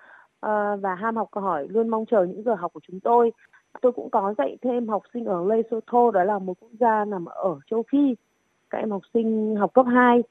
ờ, 0.40 0.76
và 0.76 0.94
ham 0.94 1.16
học 1.16 1.28
hỏi 1.32 1.66
luôn 1.68 1.88
mong 1.88 2.04
chờ 2.06 2.24
những 2.24 2.42
giờ 2.42 2.54
học 2.54 2.72
của 2.72 2.80
chúng 2.88 3.00
tôi. 3.00 3.32
Tôi 3.80 3.92
cũng 3.92 4.10
có 4.10 4.34
dạy 4.38 4.56
thêm 4.62 4.88
học 4.88 5.02
sinh 5.14 5.24
ở 5.24 5.44
Lesotho 5.44 6.10
đó 6.10 6.24
là 6.24 6.38
một 6.38 6.54
quốc 6.60 6.70
gia 6.80 7.04
nằm 7.04 7.24
ở 7.24 7.58
châu 7.70 7.84
Phi. 7.92 8.14
Các 8.70 8.78
em 8.78 8.90
học 8.90 9.02
sinh 9.14 9.56
học 9.56 9.74
cấp 9.74 9.86
2 9.94 10.22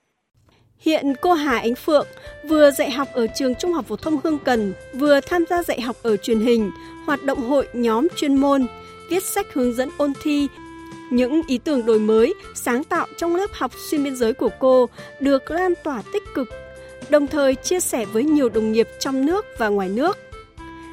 Hiện 0.81 1.13
cô 1.21 1.33
Hà 1.33 1.57
Ánh 1.59 1.75
Phượng 1.75 2.07
vừa 2.49 2.71
dạy 2.71 2.91
học 2.91 3.07
ở 3.13 3.27
trường 3.27 3.55
Trung 3.55 3.73
học 3.73 3.85
phổ 3.85 3.95
thông 3.95 4.17
Hương 4.23 4.37
Cần, 4.45 4.73
vừa 4.93 5.19
tham 5.21 5.45
gia 5.49 5.63
dạy 5.63 5.81
học 5.81 5.95
ở 6.03 6.17
truyền 6.17 6.39
hình, 6.39 6.71
hoạt 7.05 7.19
động 7.25 7.37
hội 7.37 7.67
nhóm 7.73 8.07
chuyên 8.15 8.35
môn, 8.35 8.61
viết 9.09 9.23
sách 9.23 9.45
hướng 9.53 9.73
dẫn 9.73 9.89
ôn 9.97 10.13
thi. 10.23 10.47
Những 11.11 11.41
ý 11.47 11.57
tưởng 11.57 11.85
đổi 11.85 11.99
mới, 11.99 12.33
sáng 12.55 12.83
tạo 12.83 13.07
trong 13.17 13.35
lớp 13.35 13.47
học 13.53 13.71
xuyên 13.89 14.03
biên 14.03 14.15
giới 14.15 14.33
của 14.33 14.49
cô 14.59 14.89
được 15.19 15.51
lan 15.51 15.73
tỏa 15.83 16.01
tích 16.13 16.23
cực, 16.35 16.47
đồng 17.09 17.27
thời 17.27 17.55
chia 17.55 17.79
sẻ 17.79 18.05
với 18.05 18.23
nhiều 18.23 18.49
đồng 18.49 18.71
nghiệp 18.71 18.87
trong 18.99 19.25
nước 19.25 19.45
và 19.57 19.67
ngoài 19.67 19.89
nước. 19.89 20.17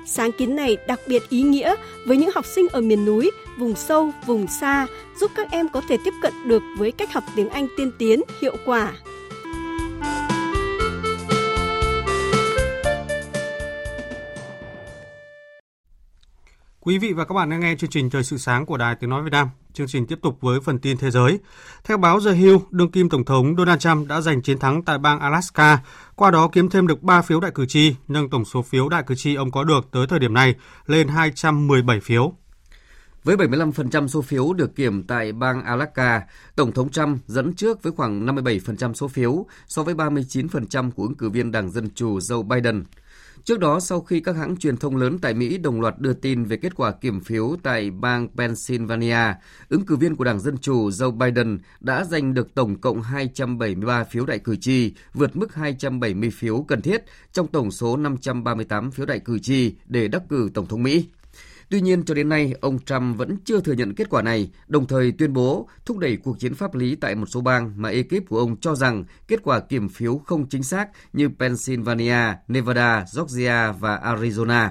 Sáng 0.06 0.32
kiến 0.32 0.56
này 0.56 0.76
đặc 0.86 1.00
biệt 1.06 1.22
ý 1.28 1.42
nghĩa 1.42 1.74
với 2.06 2.16
những 2.16 2.30
học 2.34 2.46
sinh 2.46 2.68
ở 2.68 2.80
miền 2.80 3.04
núi, 3.04 3.30
vùng 3.58 3.74
sâu, 3.74 4.10
vùng 4.26 4.46
xa, 4.46 4.86
giúp 5.20 5.30
các 5.36 5.50
em 5.50 5.68
có 5.68 5.82
thể 5.88 5.96
tiếp 6.04 6.14
cận 6.22 6.32
được 6.46 6.62
với 6.78 6.92
cách 6.92 7.12
học 7.12 7.24
tiếng 7.36 7.48
Anh 7.48 7.68
tiên 7.76 7.90
tiến, 7.98 8.22
hiệu 8.40 8.56
quả. 8.64 8.92
Quý 16.88 16.98
vị 16.98 17.12
và 17.12 17.24
các 17.24 17.34
bạn 17.34 17.50
đang 17.50 17.60
nghe 17.60 17.74
chương 17.78 17.90
trình 17.90 18.10
Thời 18.10 18.24
sự 18.24 18.38
sáng 18.38 18.66
của 18.66 18.76
Đài 18.76 18.94
Tiếng 18.94 19.10
Nói 19.10 19.22
Việt 19.22 19.30
Nam. 19.32 19.48
Chương 19.72 19.86
trình 19.86 20.06
tiếp 20.06 20.18
tục 20.22 20.38
với 20.40 20.60
phần 20.60 20.78
tin 20.78 20.96
thế 20.96 21.10
giới. 21.10 21.38
Theo 21.84 21.96
báo 21.96 22.20
The 22.20 22.32
Hill, 22.32 22.56
đương 22.70 22.90
kim 22.90 23.08
Tổng 23.08 23.24
thống 23.24 23.54
Donald 23.56 23.80
Trump 23.80 24.08
đã 24.08 24.20
giành 24.20 24.42
chiến 24.42 24.58
thắng 24.58 24.82
tại 24.82 24.98
bang 24.98 25.20
Alaska, 25.20 25.78
qua 26.16 26.30
đó 26.30 26.48
kiếm 26.52 26.70
thêm 26.70 26.86
được 26.86 27.02
3 27.02 27.22
phiếu 27.22 27.40
đại 27.40 27.50
cử 27.54 27.66
tri, 27.66 27.94
nâng 28.08 28.30
tổng 28.30 28.44
số 28.44 28.62
phiếu 28.62 28.88
đại 28.88 29.02
cử 29.06 29.14
tri 29.14 29.34
ông 29.34 29.50
có 29.50 29.64
được 29.64 29.88
tới 29.90 30.06
thời 30.06 30.18
điểm 30.18 30.34
này 30.34 30.54
lên 30.86 31.08
217 31.08 32.00
phiếu. 32.00 32.32
Với 33.24 33.36
75% 33.36 34.08
số 34.08 34.22
phiếu 34.22 34.52
được 34.52 34.76
kiểm 34.76 35.02
tại 35.02 35.32
bang 35.32 35.64
Alaska, 35.64 36.22
Tổng 36.56 36.72
thống 36.72 36.90
Trump 36.90 37.18
dẫn 37.26 37.54
trước 37.54 37.82
với 37.82 37.92
khoảng 37.92 38.26
57% 38.26 38.94
số 38.94 39.08
phiếu 39.08 39.46
so 39.66 39.82
với 39.82 39.94
39% 39.94 40.90
của 40.90 41.02
ứng 41.02 41.14
cử 41.14 41.30
viên 41.30 41.52
Đảng 41.52 41.70
Dân 41.70 41.90
Chủ 41.94 42.18
Joe 42.18 42.42
Biden. 42.42 42.84
Trước 43.44 43.58
đó, 43.60 43.80
sau 43.80 44.00
khi 44.00 44.20
các 44.20 44.36
hãng 44.36 44.56
truyền 44.56 44.76
thông 44.76 44.96
lớn 44.96 45.18
tại 45.18 45.34
Mỹ 45.34 45.58
đồng 45.58 45.80
loạt 45.80 45.98
đưa 45.98 46.12
tin 46.12 46.44
về 46.44 46.56
kết 46.56 46.74
quả 46.76 46.92
kiểm 46.92 47.20
phiếu 47.20 47.56
tại 47.62 47.90
bang 47.90 48.28
Pennsylvania, 48.36 49.34
ứng 49.68 49.86
cử 49.86 49.96
viên 49.96 50.16
của 50.16 50.24
Đảng 50.24 50.40
Dân 50.40 50.58
Chủ 50.58 50.90
Joe 50.90 51.10
Biden 51.10 51.58
đã 51.80 52.04
giành 52.04 52.34
được 52.34 52.54
tổng 52.54 52.76
cộng 52.80 53.02
273 53.02 54.04
phiếu 54.04 54.26
đại 54.26 54.38
cử 54.38 54.56
tri, 54.56 54.92
vượt 55.14 55.36
mức 55.36 55.54
270 55.54 56.30
phiếu 56.30 56.64
cần 56.68 56.82
thiết 56.82 57.04
trong 57.32 57.46
tổng 57.46 57.70
số 57.70 57.96
538 57.96 58.90
phiếu 58.90 59.06
đại 59.06 59.18
cử 59.18 59.38
tri 59.38 59.74
để 59.86 60.08
đắc 60.08 60.22
cử 60.28 60.50
Tổng 60.54 60.66
thống 60.66 60.82
Mỹ. 60.82 61.06
Tuy 61.70 61.80
nhiên, 61.80 62.04
cho 62.04 62.14
đến 62.14 62.28
nay, 62.28 62.54
ông 62.60 62.78
Trump 62.78 63.18
vẫn 63.18 63.36
chưa 63.44 63.60
thừa 63.60 63.72
nhận 63.72 63.94
kết 63.94 64.10
quả 64.10 64.22
này, 64.22 64.50
đồng 64.68 64.86
thời 64.86 65.12
tuyên 65.12 65.32
bố 65.32 65.68
thúc 65.84 65.98
đẩy 65.98 66.16
cuộc 66.16 66.38
chiến 66.38 66.54
pháp 66.54 66.74
lý 66.74 66.94
tại 66.96 67.14
một 67.14 67.26
số 67.26 67.40
bang 67.40 67.72
mà 67.76 67.88
ekip 67.88 68.28
của 68.28 68.38
ông 68.38 68.56
cho 68.56 68.74
rằng 68.74 69.04
kết 69.28 69.40
quả 69.42 69.60
kiểm 69.60 69.88
phiếu 69.88 70.18
không 70.18 70.48
chính 70.48 70.62
xác 70.62 70.88
như 71.12 71.28
Pennsylvania, 71.38 72.34
Nevada, 72.48 73.04
Georgia 73.16 73.72
và 73.72 74.00
Arizona. 74.04 74.68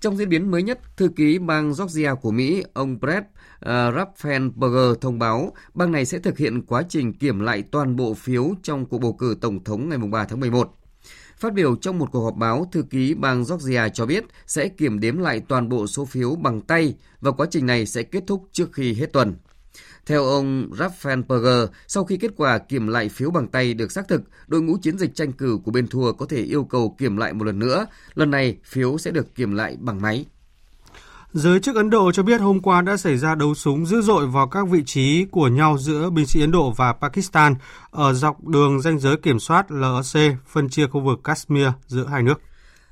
Trong 0.00 0.16
diễn 0.16 0.28
biến 0.28 0.50
mới 0.50 0.62
nhất, 0.62 0.80
thư 0.96 1.08
ký 1.08 1.38
bang 1.38 1.72
Georgia 1.78 2.14
của 2.14 2.30
Mỹ, 2.30 2.64
ông 2.72 2.98
Brett 3.00 3.26
ờ, 3.60 3.88
uh, 3.88 3.94
Raffensperger 3.94 4.94
thông 4.94 5.18
báo 5.18 5.52
bang 5.74 5.92
này 5.92 6.04
sẽ 6.04 6.18
thực 6.18 6.38
hiện 6.38 6.62
quá 6.62 6.82
trình 6.88 7.12
kiểm 7.12 7.40
lại 7.40 7.62
toàn 7.62 7.96
bộ 7.96 8.14
phiếu 8.14 8.54
trong 8.62 8.86
cuộc 8.86 8.98
bầu 8.98 9.12
cử 9.12 9.36
tổng 9.40 9.64
thống 9.64 9.88
ngày 9.88 9.98
3 9.98 10.24
tháng 10.24 10.40
11. 10.40 10.74
Phát 11.40 11.54
biểu 11.54 11.76
trong 11.76 11.98
một 11.98 12.12
cuộc 12.12 12.24
họp 12.24 12.36
báo, 12.36 12.68
thư 12.72 12.82
ký 12.82 13.14
bang 13.14 13.44
Georgia 13.48 13.88
cho 13.88 14.06
biết 14.06 14.24
sẽ 14.46 14.68
kiểm 14.68 15.00
đếm 15.00 15.18
lại 15.18 15.42
toàn 15.48 15.68
bộ 15.68 15.86
số 15.86 16.04
phiếu 16.04 16.34
bằng 16.34 16.60
tay 16.60 16.94
và 17.20 17.30
quá 17.30 17.46
trình 17.50 17.66
này 17.66 17.86
sẽ 17.86 18.02
kết 18.02 18.24
thúc 18.26 18.48
trước 18.52 18.72
khi 18.72 18.94
hết 18.94 19.12
tuần. 19.12 19.34
Theo 20.06 20.24
ông 20.24 20.70
Raffensperger, 20.70 21.66
sau 21.86 22.04
khi 22.04 22.16
kết 22.16 22.30
quả 22.36 22.58
kiểm 22.58 22.88
lại 22.88 23.08
phiếu 23.08 23.30
bằng 23.30 23.48
tay 23.48 23.74
được 23.74 23.92
xác 23.92 24.08
thực, 24.08 24.22
đội 24.46 24.62
ngũ 24.62 24.78
chiến 24.82 24.98
dịch 24.98 25.14
tranh 25.14 25.32
cử 25.32 25.58
của 25.64 25.70
bên 25.70 25.88
thua 25.88 26.12
có 26.12 26.26
thể 26.26 26.42
yêu 26.42 26.64
cầu 26.64 26.94
kiểm 26.98 27.16
lại 27.16 27.32
một 27.32 27.44
lần 27.44 27.58
nữa. 27.58 27.86
Lần 28.14 28.30
này, 28.30 28.56
phiếu 28.64 28.98
sẽ 28.98 29.10
được 29.10 29.34
kiểm 29.34 29.54
lại 29.54 29.76
bằng 29.80 30.02
máy. 30.02 30.26
Giới 31.32 31.60
chức 31.60 31.76
Ấn 31.76 31.90
Độ 31.90 32.12
cho 32.12 32.22
biết 32.22 32.40
hôm 32.40 32.60
qua 32.60 32.82
đã 32.82 32.96
xảy 32.96 33.16
ra 33.16 33.34
đấu 33.34 33.54
súng 33.54 33.86
dữ 33.86 34.00
dội 34.00 34.26
vào 34.26 34.48
các 34.48 34.68
vị 34.68 34.82
trí 34.86 35.24
của 35.24 35.48
nhau 35.48 35.78
giữa 35.78 36.10
binh 36.10 36.26
sĩ 36.26 36.40
Ấn 36.40 36.50
Độ 36.50 36.70
và 36.76 36.92
Pakistan 36.92 37.54
ở 37.90 38.12
dọc 38.12 38.44
đường 38.44 38.80
ranh 38.80 38.98
giới 38.98 39.16
kiểm 39.16 39.38
soát 39.38 39.70
LOC 39.70 40.36
phân 40.46 40.68
chia 40.68 40.86
khu 40.86 41.00
vực 41.00 41.20
Kashmir 41.24 41.68
giữa 41.86 42.06
hai 42.06 42.22
nước. 42.22 42.40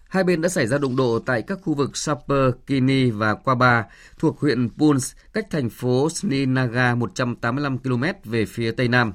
Hai 0.08 0.24
bên 0.24 0.40
đã 0.40 0.48
xảy 0.48 0.66
ra 0.66 0.78
đụng 0.78 0.96
độ 0.96 1.18
tại 1.26 1.42
các 1.42 1.58
khu 1.62 1.74
vực 1.74 1.96
Sapper, 1.96 2.50
Kini 2.66 3.10
và 3.10 3.34
Quaba 3.34 3.84
thuộc 4.18 4.40
huyện 4.40 4.68
Poonch, 4.78 5.02
cách 5.32 5.46
thành 5.50 5.70
phố 5.70 6.08
Srinagar 6.10 6.96
185 6.96 7.78
km 7.78 8.04
về 8.24 8.44
phía 8.46 8.70
tây 8.70 8.88
nam. 8.88 9.12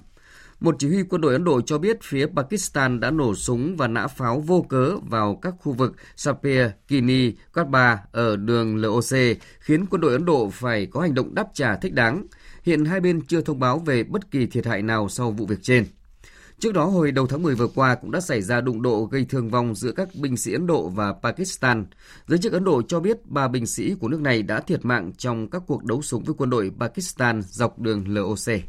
Một 0.62 0.76
chỉ 0.80 0.88
huy 0.88 1.04
quân 1.04 1.22
đội 1.22 1.34
Ấn 1.34 1.44
Độ 1.44 1.62
cho 1.62 1.78
biết 1.78 1.98
phía 2.04 2.26
Pakistan 2.26 3.00
đã 3.00 3.12
nổ 3.12 3.36
súng 3.36 3.76
và 3.78 3.88
nã 3.88 4.08
pháo 4.08 4.40
vô 4.40 4.66
cớ 4.70 4.98
vào 4.98 5.36
các 5.42 5.54
khu 5.60 5.74
vực 5.74 5.96
Sapir, 6.16 6.62
Kini, 6.88 7.34
Katba 7.54 8.00
ở 8.12 8.36
đường 8.36 8.78
LOC, 8.78 9.38
khiến 9.60 9.86
quân 9.86 10.02
đội 10.02 10.12
Ấn 10.12 10.26
Độ 10.26 10.50
phải 10.54 10.86
có 10.86 11.02
hành 11.02 11.14
động 11.14 11.36
đáp 11.36 11.48
trả 11.54 11.76
thích 11.76 11.94
đáng. 11.94 12.26
Hiện 12.64 12.86
hai 12.86 13.00
bên 13.00 13.22
chưa 13.22 13.42
thông 13.42 13.60
báo 13.60 13.80
về 13.80 14.04
bất 14.04 14.32
kỳ 14.32 14.46
thiệt 14.46 14.66
hại 14.66 14.82
nào 14.82 15.10
sau 15.10 15.32
vụ 15.32 15.46
việc 15.46 15.60
trên. 15.62 15.86
Trước 16.60 16.74
đó, 16.74 16.86
hồi 16.86 17.12
đầu 17.12 17.28
tháng 17.28 17.44
10 17.44 17.56
vừa 17.56 17.68
qua 17.68 17.96
cũng 17.96 18.12
đã 18.12 18.22
xảy 18.22 18.42
ra 18.42 18.62
đụng 18.62 18.82
độ 18.82 19.06
gây 19.12 19.26
thương 19.30 19.50
vong 19.50 19.76
giữa 19.76 19.92
các 19.92 20.16
binh 20.16 20.38
sĩ 20.38 20.54
Ấn 20.54 20.68
Độ 20.68 20.90
và 20.90 21.14
Pakistan. 21.14 21.86
Giới 22.28 22.40
chức 22.40 22.54
Ấn 22.54 22.64
Độ 22.64 22.82
cho 22.82 23.00
biết 23.00 23.26
ba 23.26 23.48
binh 23.48 23.66
sĩ 23.66 23.96
của 24.00 24.08
nước 24.08 24.22
này 24.22 24.44
đã 24.44 24.60
thiệt 24.60 24.86
mạng 24.86 25.12
trong 25.18 25.50
các 25.50 25.64
cuộc 25.68 25.84
đấu 25.84 26.02
súng 26.02 26.24
với 26.24 26.36
quân 26.38 26.50
đội 26.50 26.72
Pakistan 26.80 27.42
dọc 27.42 27.80
đường 27.80 28.04
LOC. 28.08 28.62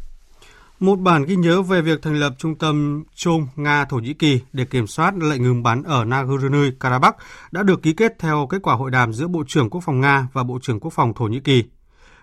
Một 0.83 1.01
bản 1.01 1.25
ghi 1.25 1.37
nhớ 1.37 1.63
về 1.63 1.83
việc 1.83 2.03
thành 2.03 2.15
lập 2.15 2.35
trung 2.39 2.59
tâm 2.59 3.05
chung 3.15 3.47
Nga-Thổ 3.57 3.99
Nhĩ 3.99 4.15
Kỳ 4.15 4.41
để 4.53 4.65
kiểm 4.65 4.87
soát 4.87 5.15
lệnh 5.17 5.43
ngừng 5.43 5.63
bắn 5.63 5.83
ở 5.83 6.05
Nagorno-Karabakh 6.05 7.13
đã 7.53 7.63
được 7.63 7.83
ký 7.83 7.93
kết 7.93 8.19
theo 8.19 8.47
kết 8.51 8.59
quả 8.63 8.75
hội 8.75 8.91
đàm 8.91 9.13
giữa 9.13 9.27
Bộ 9.27 9.45
trưởng 9.49 9.71
Quốc 9.71 9.81
phòng 9.81 10.01
Nga 10.01 10.29
và 10.33 10.43
Bộ 10.43 10.59
trưởng 10.63 10.81
Quốc 10.81 10.93
phòng 10.93 11.13
Thổ 11.17 11.25
Nhĩ 11.25 11.41
Kỳ. 11.41 11.65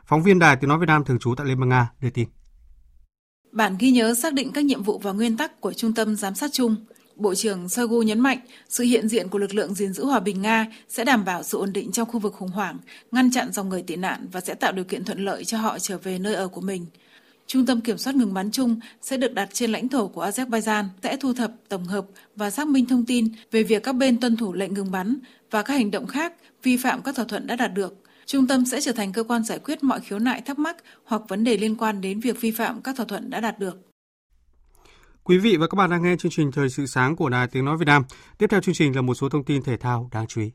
Phóng 0.06 0.24
viên 0.24 0.39
Đài 0.39 0.56
Tiếng 0.56 0.69
Nói 0.69 0.80
Việt 0.80 0.86
Nam 0.86 1.04
thường 1.04 1.19
trú 1.19 1.36
tại 1.36 1.48
Liên 1.48 1.60
bang 1.60 1.69
Nga 1.69 1.89
đưa 2.02 2.10
tin. 2.10 2.28
Bản 3.52 3.76
ghi 3.80 3.91
nhớ 3.91 4.13
xác 4.13 4.34
định 4.34 4.52
các 4.52 4.65
nhiệm 4.65 4.84
vụ 4.84 5.00
và 5.00 5.12
nguyên 5.12 5.38
tắc 5.38 5.62
của 5.62 5.74
Trung 5.74 5.93
tâm 5.93 6.15
Giám 6.15 6.36
sát 6.36 6.50
chung. 6.54 6.76
Bộ 7.15 7.36
trưởng 7.36 7.69
Shoigu 7.69 8.02
nhấn 8.02 8.19
mạnh 8.19 8.39
sự 8.69 8.84
hiện 8.84 9.08
diện 9.08 9.28
của 9.30 9.38
lực 9.38 9.54
lượng 9.54 9.74
gìn 9.74 9.93
giữ 9.93 10.06
hòa 10.06 10.19
bình 10.19 10.41
Nga 10.41 10.65
sẽ 10.89 11.06
đảm 11.06 11.26
bảo 11.26 11.43
sự 11.43 11.58
ổn 11.58 11.74
định 11.74 11.91
trong 11.91 12.08
khu 12.08 12.19
vực 12.19 12.34
khủng 12.34 12.50
hoảng, 12.50 12.78
ngăn 13.12 13.32
chặn 13.32 13.52
dòng 13.52 13.69
người 13.69 13.82
tị 13.82 13.95
nạn 13.95 14.28
và 14.32 14.41
sẽ 14.41 14.54
tạo 14.54 14.72
điều 14.72 14.86
kiện 14.86 15.04
thuận 15.04 15.26
lợi 15.26 15.45
cho 15.45 15.58
họ 15.58 15.80
trở 15.80 15.98
về 15.98 16.19
nơi 16.19 16.36
ở 16.36 16.48
của 16.48 16.62
mình. 16.62 16.86
Trung 17.50 17.66
tâm 17.66 17.82
kiểm 17.82 17.98
soát 17.98 18.16
ngừng 18.16 18.34
bắn 18.34 18.52
chung 18.52 18.80
sẽ 19.02 19.18
được 19.18 19.34
đặt 19.34 19.50
trên 19.54 19.72
lãnh 19.72 19.90
thổ 19.90 20.08
của 20.08 20.26
Azerbaijan, 20.26 20.86
sẽ 21.04 21.18
thu 21.18 21.34
thập, 21.34 21.52
tổng 21.70 21.86
hợp 21.86 22.06
và 22.36 22.50
xác 22.50 22.68
minh 22.68 22.86
thông 22.86 23.06
tin 23.06 23.28
về 23.52 23.64
việc 23.64 23.84
các 23.84 23.96
bên 23.96 24.20
tuân 24.20 24.38
thủ 24.38 24.54
lệnh 24.54 24.74
ngừng 24.74 24.92
bắn 24.92 25.18
và 25.52 25.62
các 25.62 25.74
hành 25.74 25.92
động 25.92 26.08
khác 26.08 26.34
vi 26.64 26.78
phạm 26.78 27.02
các 27.02 27.16
thỏa 27.16 27.26
thuận 27.26 27.48
đã 27.48 27.56
đạt 27.56 27.74
được. 27.74 28.04
Trung 28.26 28.48
tâm 28.48 28.66
sẽ 28.66 28.82
trở 28.82 28.92
thành 28.92 29.14
cơ 29.14 29.24
quan 29.24 29.44
giải 29.44 29.60
quyết 29.60 29.84
mọi 29.84 30.00
khiếu 30.00 30.20
nại 30.20 30.42
thắc 30.42 30.60
mắc 30.60 30.78
hoặc 31.04 31.22
vấn 31.28 31.44
đề 31.44 31.58
liên 31.58 31.76
quan 31.76 32.02
đến 32.02 32.20
việc 32.20 32.42
vi 32.42 32.52
phạm 32.52 32.82
các 32.82 32.96
thỏa 32.96 33.06
thuận 33.06 33.30
đã 33.30 33.40
đạt 33.42 33.60
được. 33.60 33.78
Quý 35.24 35.38
vị 35.38 35.58
và 35.60 35.68
các 35.68 35.76
bạn 35.76 35.90
đang 35.90 36.04
nghe 36.04 36.16
chương 36.20 36.32
trình 36.32 36.52
Thời 36.52 36.70
sự 36.70 36.86
sáng 36.86 37.16
của 37.16 37.30
Đài 37.30 37.48
Tiếng 37.48 37.66
Nói 37.66 37.78
Việt 37.78 37.88
Nam. 37.88 38.04
Tiếp 38.38 38.48
theo 38.50 38.62
chương 38.62 38.76
trình 38.76 38.96
là 38.96 39.02
một 39.02 39.14
số 39.14 39.30
thông 39.30 39.44
tin 39.44 39.64
thể 39.64 39.78
thao 39.78 40.10
đáng 40.12 40.28
chú 40.28 40.42
ý. 40.42 40.52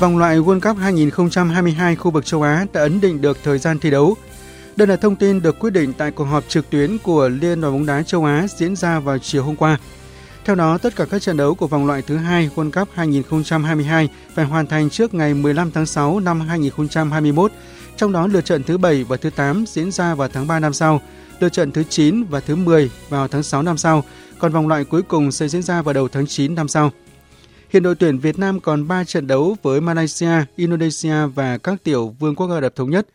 Vòng 0.00 0.18
loại 0.18 0.38
World 0.38 0.60
Cup 0.60 0.76
2022 0.76 1.96
khu 1.96 2.10
vực 2.10 2.26
châu 2.26 2.42
Á 2.42 2.66
đã 2.72 2.80
ấn 2.80 3.00
định 3.00 3.20
được 3.20 3.38
thời 3.44 3.58
gian 3.58 3.78
thi 3.78 3.90
đấu. 3.90 4.16
Đây 4.76 4.88
là 4.88 4.96
thông 4.96 5.16
tin 5.16 5.42
được 5.42 5.58
quyết 5.58 5.70
định 5.70 5.92
tại 5.92 6.10
cuộc 6.10 6.24
họp 6.24 6.44
trực 6.48 6.70
tuyến 6.70 6.98
của 6.98 7.28
Liên 7.28 7.60
đoàn 7.60 7.74
bóng 7.74 7.86
đá 7.86 8.02
châu 8.02 8.24
Á 8.24 8.46
diễn 8.56 8.76
ra 8.76 8.98
vào 8.98 9.18
chiều 9.18 9.44
hôm 9.44 9.56
qua. 9.56 9.78
Theo 10.44 10.56
đó, 10.56 10.78
tất 10.78 10.96
cả 10.96 11.04
các 11.10 11.22
trận 11.22 11.36
đấu 11.36 11.54
của 11.54 11.66
vòng 11.66 11.86
loại 11.86 12.02
thứ 12.02 12.16
hai 12.16 12.50
World 12.54 12.70
Cup 12.70 12.88
2022 12.94 14.08
phải 14.34 14.44
hoàn 14.44 14.66
thành 14.66 14.90
trước 14.90 15.14
ngày 15.14 15.34
15 15.34 15.70
tháng 15.70 15.86
6 15.86 16.20
năm 16.20 16.40
2021, 16.40 17.52
trong 17.96 18.12
đó 18.12 18.26
lượt 18.26 18.44
trận 18.44 18.62
thứ 18.62 18.78
7 18.78 19.04
và 19.04 19.16
thứ 19.16 19.30
8 19.30 19.64
diễn 19.68 19.92
ra 19.92 20.14
vào 20.14 20.28
tháng 20.28 20.46
3 20.46 20.60
năm 20.60 20.72
sau, 20.72 21.00
lượt 21.40 21.52
trận 21.52 21.72
thứ 21.72 21.82
9 21.88 22.24
và 22.24 22.40
thứ 22.40 22.56
10 22.56 22.90
vào 23.08 23.28
tháng 23.28 23.42
6 23.42 23.62
năm 23.62 23.76
sau, 23.76 24.04
còn 24.38 24.52
vòng 24.52 24.68
loại 24.68 24.84
cuối 24.84 25.02
cùng 25.02 25.32
sẽ 25.32 25.48
diễn 25.48 25.62
ra 25.62 25.82
vào 25.82 25.94
đầu 25.94 26.08
tháng 26.08 26.26
9 26.26 26.54
năm 26.54 26.68
sau. 26.68 26.90
Hiện 27.74 27.82
đội 27.82 27.94
tuyển 27.94 28.18
Việt 28.18 28.38
Nam 28.38 28.60
còn 28.60 28.88
3 28.88 29.04
trận 29.04 29.26
đấu 29.26 29.56
với 29.62 29.80
Malaysia, 29.80 30.30
Indonesia 30.56 31.26
và 31.34 31.58
các 31.58 31.84
tiểu 31.84 32.14
vương 32.18 32.34
quốc 32.34 32.50
Ả 32.50 32.60
Rập 32.60 32.76
Thống 32.76 32.90
Nhất. 32.90 33.06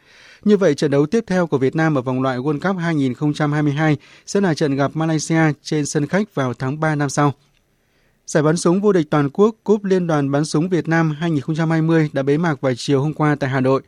Như 0.43 0.58
vậy, 0.58 0.76
trận 0.76 0.91
đấu 0.91 1.06
tiếp 1.06 1.24
theo 1.28 1.48
của 1.48 1.58
Việt 1.58 1.76
Nam 1.76 1.98
ở 1.98 2.02
vòng 2.02 2.22
loại 2.22 2.38
World 2.38 2.60
Cup 2.60 2.78
2022 2.78 3.98
sẽ 4.26 4.41
là 4.41 4.54
trận 4.54 4.76
gặp 4.76 4.91
Malaysia 4.93 5.41
trên 5.63 5.86
sân 5.86 6.08
khách 6.08 6.36
vào 6.36 6.54
tháng 6.54 6.80
3 6.80 6.95
năm 6.95 7.10
sau. 7.10 7.34
Giải 8.28 8.43
bắn 8.43 8.58
súng 8.58 8.82
vô 8.82 8.93
địch 8.93 9.08
toàn 9.10 9.30
quốc 9.30 9.56
Cúp 9.63 9.84
Liên 9.84 10.08
đoàn 10.08 10.32
bắn 10.32 10.45
súng 10.45 10.69
Việt 10.69 10.88
Nam 10.88 11.12
2020 11.12 12.10
đã 12.13 12.24
bế 12.24 12.38
mạc 12.38 12.62
vào 12.62 12.74
chiều 12.78 13.02
hôm 13.02 13.13
qua 13.13 13.36
tại 13.39 13.50
Hà 13.50 13.62
Nội. 13.62 13.82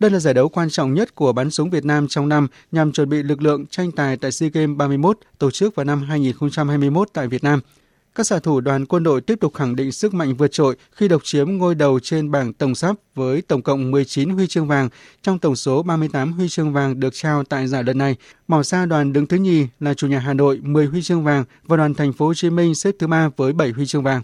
Đây 0.00 0.10
là 0.10 0.18
giải 0.18 0.34
đấu 0.34 0.48
quan 0.48 0.70
trọng 0.70 0.94
nhất 0.94 1.14
của 1.14 1.32
bắn 1.32 1.50
súng 1.50 1.70
Việt 1.70 1.84
Nam 1.84 2.08
trong 2.08 2.28
năm 2.28 2.48
nhằm 2.72 2.92
chuẩn 2.92 3.08
bị 3.08 3.22
lực 3.22 3.42
lượng 3.42 3.66
tranh 3.66 3.92
tài 3.92 4.16
tại 4.16 4.32
SEA 4.32 4.48
Games 4.48 4.76
31 4.76 5.18
tổ 5.38 5.50
chức 5.50 5.74
vào 5.74 5.84
năm 5.84 6.02
2021 6.02 7.08
tại 7.12 7.28
Việt 7.28 7.44
Nam– 7.44 7.60
các 8.16 8.26
xạ 8.26 8.38
thủ 8.38 8.60
đoàn 8.60 8.86
quân 8.86 9.02
đội 9.02 9.20
tiếp 9.20 9.40
tục 9.40 9.54
khẳng 9.54 9.76
định 9.76 9.92
sức 9.92 10.14
mạnh 10.14 10.34
vượt 10.34 10.52
trội 10.52 10.76
khi 10.92 11.08
độc 11.08 11.24
chiếm 11.24 11.58
ngôi 11.58 11.74
đầu 11.74 12.00
trên 12.00 12.30
bảng 12.30 12.52
tổng 12.52 12.74
sắp 12.74 12.96
với 13.14 13.42
tổng 13.42 13.62
cộng 13.62 13.90
19 13.90 14.30
huy 14.30 14.46
chương 14.46 14.68
vàng 14.68 14.88
trong 15.22 15.38
tổng 15.38 15.56
số 15.56 15.82
38 15.82 16.32
huy 16.32 16.48
chương 16.48 16.72
vàng 16.72 17.00
được 17.00 17.14
trao 17.14 17.44
tại 17.44 17.66
giải 17.66 17.84
lần 17.84 17.98
này. 17.98 18.16
Màu 18.48 18.62
xa 18.62 18.86
đoàn 18.86 19.12
đứng 19.12 19.26
thứ 19.26 19.36
nhì 19.36 19.66
là 19.80 19.94
chủ 19.94 20.06
nhà 20.06 20.18
Hà 20.18 20.34
Nội 20.34 20.60
10 20.62 20.86
huy 20.86 21.02
chương 21.02 21.24
vàng 21.24 21.44
và 21.64 21.76
đoàn 21.76 21.94
thành 21.94 22.12
phố 22.12 22.26
Hồ 22.26 22.34
Chí 22.34 22.50
Minh 22.50 22.74
xếp 22.74 22.94
thứ 22.98 23.06
ba 23.06 23.28
với 23.36 23.52
7 23.52 23.70
huy 23.70 23.86
chương 23.86 24.02
vàng. 24.02 24.22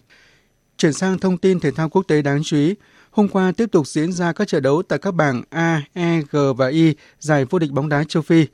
Chuyển 0.77 0.93
sang 0.93 1.19
thông 1.19 1.39
tin 1.39 1.61
thể 1.61 1.71
thao 1.71 1.89
quốc 1.89 2.03
tế 2.09 2.23
đáng 2.23 2.43
chú 2.45 2.57
ý, 2.57 2.75
hôm 3.11 3.29
qua 3.29 3.53
tiếp 3.57 3.69
tục 3.73 3.87
diễn 3.87 4.13
ra 4.13 4.33
các 4.33 4.49
trận 4.49 4.63
đấu 4.63 4.83
tại 4.89 4.99
các 4.99 5.15
bảng 5.15 5.43
A, 5.51 5.83
E, 5.93 6.23
G 6.31 6.37
và 6.57 6.69
I 6.69 6.95
giải 7.19 7.45
vô 7.45 7.59
địch 7.59 7.71
bóng 7.71 7.89
đá 7.89 8.05
châu 8.09 8.23
Phi. 8.23 8.47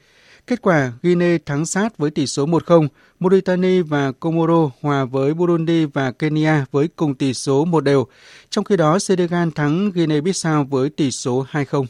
Kết 0.49 0.63
quả, 0.63 0.93
Guinea 1.03 1.39
thắng 1.47 1.67
sát 1.67 1.99
với 1.99 2.11
tỷ 2.11 2.27
số 2.27 2.47
1-0, 2.47 2.89
Mauritania 3.21 3.83
và 3.83 4.13
Comoro 4.13 4.71
hòa 4.83 5.05
với 5.05 5.35
Burundi 5.35 5.85
và 5.85 6.13
Kenya 6.13 6.65
với 6.71 6.89
cùng 6.97 7.15
tỷ 7.15 7.35
số 7.35 7.65
một 7.65 7.85
đều. 7.85 8.07
Trong 8.51 8.65
khi 8.65 8.77
đó, 8.77 8.99
Senegal 8.99 9.49
thắng 9.55 9.91
Guinea-Bissau 9.91 10.65
với 10.65 10.91
tỷ 10.91 11.11
số 11.11 11.47
2-0. 11.51 11.85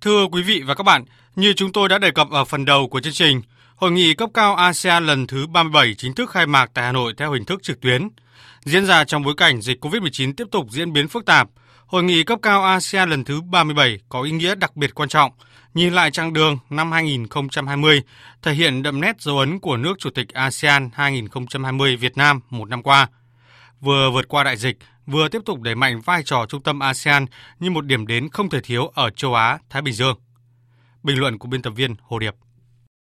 Thưa 0.00 0.26
quý 0.32 0.42
vị 0.42 0.62
và 0.66 0.74
các 0.74 0.84
bạn, 0.84 1.04
như 1.36 1.52
chúng 1.52 1.72
tôi 1.72 1.88
đã 1.88 1.98
đề 1.98 2.10
cập 2.10 2.30
ở 2.30 2.44
phần 2.44 2.64
đầu 2.64 2.88
của 2.88 3.00
chương 3.00 3.12
trình, 3.12 3.40
Hội 3.78 3.92
nghị 3.92 4.14
cấp 4.14 4.30
cao 4.34 4.54
ASEAN 4.54 5.06
lần 5.06 5.26
thứ 5.26 5.46
37 5.46 5.94
chính 5.94 6.14
thức 6.14 6.30
khai 6.30 6.46
mạc 6.46 6.70
tại 6.74 6.84
Hà 6.84 6.92
Nội 6.92 7.14
theo 7.16 7.32
hình 7.32 7.44
thức 7.44 7.62
trực 7.62 7.80
tuyến. 7.80 8.08
Diễn 8.64 8.86
ra 8.86 9.04
trong 9.04 9.22
bối 9.22 9.34
cảnh 9.36 9.60
dịch 9.60 9.84
COVID-19 9.84 10.32
tiếp 10.36 10.44
tục 10.50 10.66
diễn 10.70 10.92
biến 10.92 11.08
phức 11.08 11.26
tạp, 11.26 11.48
Hội 11.86 12.02
nghị 12.02 12.24
cấp 12.24 12.38
cao 12.42 12.64
ASEAN 12.64 13.10
lần 13.10 13.24
thứ 13.24 13.40
37 13.40 13.98
có 14.08 14.22
ý 14.22 14.30
nghĩa 14.30 14.54
đặc 14.54 14.76
biệt 14.76 14.94
quan 14.94 15.08
trọng, 15.08 15.32
nhìn 15.74 15.92
lại 15.92 16.10
chặng 16.10 16.32
đường 16.32 16.58
năm 16.70 16.92
2020, 16.92 18.02
thể 18.42 18.52
hiện 18.52 18.82
đậm 18.82 19.00
nét 19.00 19.20
dấu 19.20 19.38
ấn 19.38 19.58
của 19.58 19.76
nước 19.76 19.98
Chủ 19.98 20.10
tịch 20.10 20.28
ASEAN 20.32 20.90
2020 20.94 21.96
Việt 21.96 22.16
Nam 22.16 22.40
một 22.50 22.68
năm 22.68 22.82
qua. 22.82 23.08
Vừa 23.80 24.10
vượt 24.10 24.28
qua 24.28 24.44
đại 24.44 24.56
dịch, 24.56 24.76
vừa 25.06 25.28
tiếp 25.28 25.42
tục 25.44 25.60
đẩy 25.60 25.74
mạnh 25.74 26.00
vai 26.00 26.22
trò 26.24 26.46
trung 26.48 26.62
tâm 26.62 26.78
ASEAN 26.78 27.26
như 27.58 27.70
một 27.70 27.84
điểm 27.84 28.06
đến 28.06 28.28
không 28.28 28.50
thể 28.50 28.60
thiếu 28.60 28.86
ở 28.94 29.10
châu 29.10 29.34
Á, 29.34 29.58
Thái 29.70 29.82
Bình 29.82 29.94
Dương. 29.94 30.18
Bình 31.02 31.18
luận 31.18 31.38
của 31.38 31.48
biên 31.48 31.62
tập 31.62 31.72
viên 31.76 31.94
Hồ 32.02 32.18
Điệp 32.18 32.34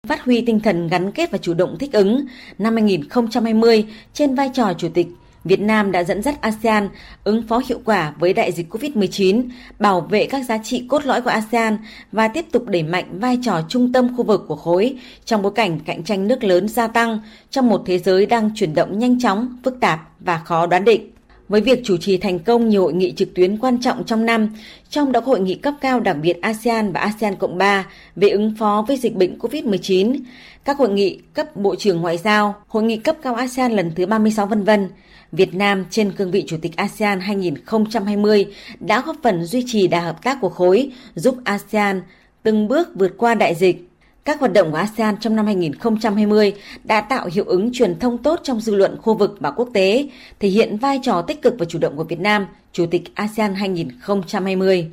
phát 0.06 0.24
huy 0.24 0.40
tinh 0.40 0.60
thần 0.60 0.88
gắn 0.88 1.12
kết 1.12 1.30
và 1.30 1.38
chủ 1.38 1.54
động 1.54 1.76
thích 1.78 1.92
ứng 1.92 2.26
năm 2.58 2.74
2020 2.74 3.84
trên 4.12 4.34
vai 4.34 4.50
trò 4.54 4.72
chủ 4.78 4.88
tịch 4.94 5.06
Việt 5.46 5.60
Nam 5.60 5.92
đã 5.92 6.04
dẫn 6.04 6.22
dắt 6.22 6.40
ASEAN 6.40 6.88
ứng 7.24 7.42
phó 7.42 7.62
hiệu 7.68 7.80
quả 7.84 8.12
với 8.18 8.32
đại 8.32 8.52
dịch 8.52 8.74
COVID-19, 8.74 9.48
bảo 9.78 10.00
vệ 10.00 10.26
các 10.26 10.44
giá 10.44 10.58
trị 10.58 10.84
cốt 10.88 11.04
lõi 11.04 11.20
của 11.22 11.30
ASEAN 11.30 11.78
và 12.12 12.28
tiếp 12.28 12.46
tục 12.52 12.66
đẩy 12.66 12.82
mạnh 12.82 13.18
vai 13.18 13.38
trò 13.42 13.60
trung 13.68 13.92
tâm 13.92 14.16
khu 14.16 14.24
vực 14.24 14.44
của 14.48 14.56
khối 14.56 14.96
trong 15.24 15.42
bối 15.42 15.52
cảnh 15.54 15.80
cạnh 15.80 16.04
tranh 16.04 16.28
nước 16.28 16.44
lớn 16.44 16.68
gia 16.68 16.86
tăng 16.86 17.20
trong 17.50 17.68
một 17.68 17.82
thế 17.86 17.98
giới 17.98 18.26
đang 18.26 18.50
chuyển 18.54 18.74
động 18.74 18.98
nhanh 18.98 19.20
chóng, 19.20 19.56
phức 19.64 19.80
tạp 19.80 20.00
và 20.20 20.38
khó 20.38 20.66
đoán 20.66 20.84
định. 20.84 21.15
Với 21.48 21.60
việc 21.60 21.80
chủ 21.84 21.96
trì 21.96 22.16
thành 22.16 22.38
công 22.38 22.68
nhiều 22.68 22.82
hội 22.82 22.92
nghị 22.92 23.12
trực 23.12 23.34
tuyến 23.34 23.58
quan 23.58 23.80
trọng 23.80 24.04
trong 24.04 24.26
năm, 24.26 24.48
trong 24.90 25.12
đó 25.12 25.20
có 25.20 25.26
hội 25.26 25.40
nghị 25.40 25.54
cấp 25.54 25.74
cao 25.80 26.00
đặc 26.00 26.16
biệt 26.22 26.40
ASEAN 26.42 26.92
và 26.92 27.00
ASEAN 27.00 27.36
Cộng 27.36 27.58
3 27.58 27.86
về 28.16 28.28
ứng 28.28 28.54
phó 28.58 28.84
với 28.88 28.96
dịch 28.96 29.14
bệnh 29.14 29.38
COVID-19, 29.38 30.18
các 30.64 30.78
hội 30.78 30.88
nghị 30.88 31.18
cấp 31.34 31.56
Bộ 31.56 31.74
trưởng 31.74 32.00
Ngoại 32.00 32.18
giao, 32.18 32.54
hội 32.68 32.82
nghị 32.82 32.96
cấp 32.96 33.16
cao 33.22 33.34
ASEAN 33.34 33.72
lần 33.72 33.92
thứ 33.96 34.06
36 34.06 34.46
vân 34.46 34.64
vân. 34.64 34.88
Việt 35.32 35.54
Nam 35.54 35.84
trên 35.90 36.12
cương 36.12 36.30
vị 36.30 36.44
Chủ 36.46 36.56
tịch 36.62 36.76
ASEAN 36.76 37.20
2020 37.20 38.46
đã 38.80 39.02
góp 39.06 39.16
phần 39.22 39.44
duy 39.44 39.64
trì 39.66 39.88
đà 39.88 40.00
hợp 40.00 40.22
tác 40.22 40.38
của 40.40 40.48
khối, 40.48 40.90
giúp 41.14 41.36
ASEAN 41.44 42.02
từng 42.42 42.68
bước 42.68 42.88
vượt 42.94 43.14
qua 43.18 43.34
đại 43.34 43.54
dịch. 43.54 43.88
Các 44.26 44.40
hoạt 44.40 44.52
động 44.52 44.70
của 44.70 44.76
ASEAN 44.76 45.16
trong 45.20 45.36
năm 45.36 45.46
2020 45.46 46.52
đã 46.84 47.00
tạo 47.00 47.28
hiệu 47.32 47.44
ứng 47.44 47.72
truyền 47.72 47.98
thông 47.98 48.18
tốt 48.18 48.40
trong 48.42 48.60
dư 48.60 48.74
luận 48.74 48.96
khu 49.02 49.14
vực 49.14 49.36
và 49.40 49.50
quốc 49.50 49.68
tế, 49.74 50.08
thể 50.40 50.48
hiện 50.48 50.76
vai 50.76 51.00
trò 51.02 51.22
tích 51.22 51.42
cực 51.42 51.54
và 51.58 51.64
chủ 51.64 51.78
động 51.78 51.96
của 51.96 52.04
Việt 52.04 52.20
Nam, 52.20 52.46
Chủ 52.72 52.86
tịch 52.86 53.02
ASEAN 53.14 53.54
2020. 53.54 54.90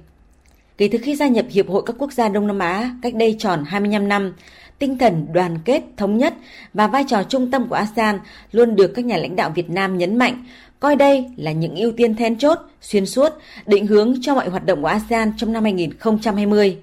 Kể 0.77 0.89
từ 0.91 0.97
khi 1.01 1.15
gia 1.15 1.27
nhập 1.27 1.45
Hiệp 1.49 1.69
hội 1.69 1.83
các 1.85 1.95
quốc 1.99 2.13
gia 2.13 2.29
Đông 2.29 2.47
Nam 2.47 2.59
Á 2.59 2.95
cách 3.01 3.15
đây 3.15 3.35
tròn 3.39 3.63
25 3.67 4.07
năm, 4.07 4.33
tinh 4.79 4.97
thần 4.97 5.27
đoàn 5.33 5.57
kết, 5.65 5.83
thống 5.97 6.17
nhất 6.17 6.33
và 6.73 6.87
vai 6.87 7.03
trò 7.07 7.23
trung 7.23 7.51
tâm 7.51 7.67
của 7.67 7.75
ASEAN 7.75 8.19
luôn 8.51 8.75
được 8.75 8.87
các 8.95 9.05
nhà 9.05 9.17
lãnh 9.17 9.35
đạo 9.35 9.49
Việt 9.55 9.69
Nam 9.69 9.97
nhấn 9.97 10.17
mạnh, 10.17 10.45
coi 10.79 10.95
đây 10.95 11.25
là 11.37 11.51
những 11.51 11.75
ưu 11.75 11.91
tiên 11.91 12.15
then 12.15 12.37
chốt, 12.37 12.57
xuyên 12.81 13.05
suốt, 13.05 13.33
định 13.65 13.87
hướng 13.87 14.15
cho 14.21 14.35
mọi 14.35 14.49
hoạt 14.49 14.65
động 14.65 14.81
của 14.81 14.87
ASEAN 14.87 15.31
trong 15.37 15.53
năm 15.53 15.63
2020. 15.63 16.77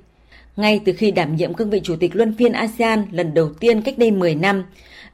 Ngay 0.60 0.80
từ 0.84 0.92
khi 0.92 1.10
đảm 1.10 1.36
nhiệm 1.36 1.54
cương 1.54 1.70
vị 1.70 1.80
Chủ 1.84 1.96
tịch 1.96 2.16
Luân 2.16 2.34
phiên 2.34 2.52
ASEAN 2.52 3.04
lần 3.10 3.34
đầu 3.34 3.48
tiên 3.60 3.82
cách 3.82 3.98
đây 3.98 4.10
10 4.10 4.34
năm, 4.34 4.64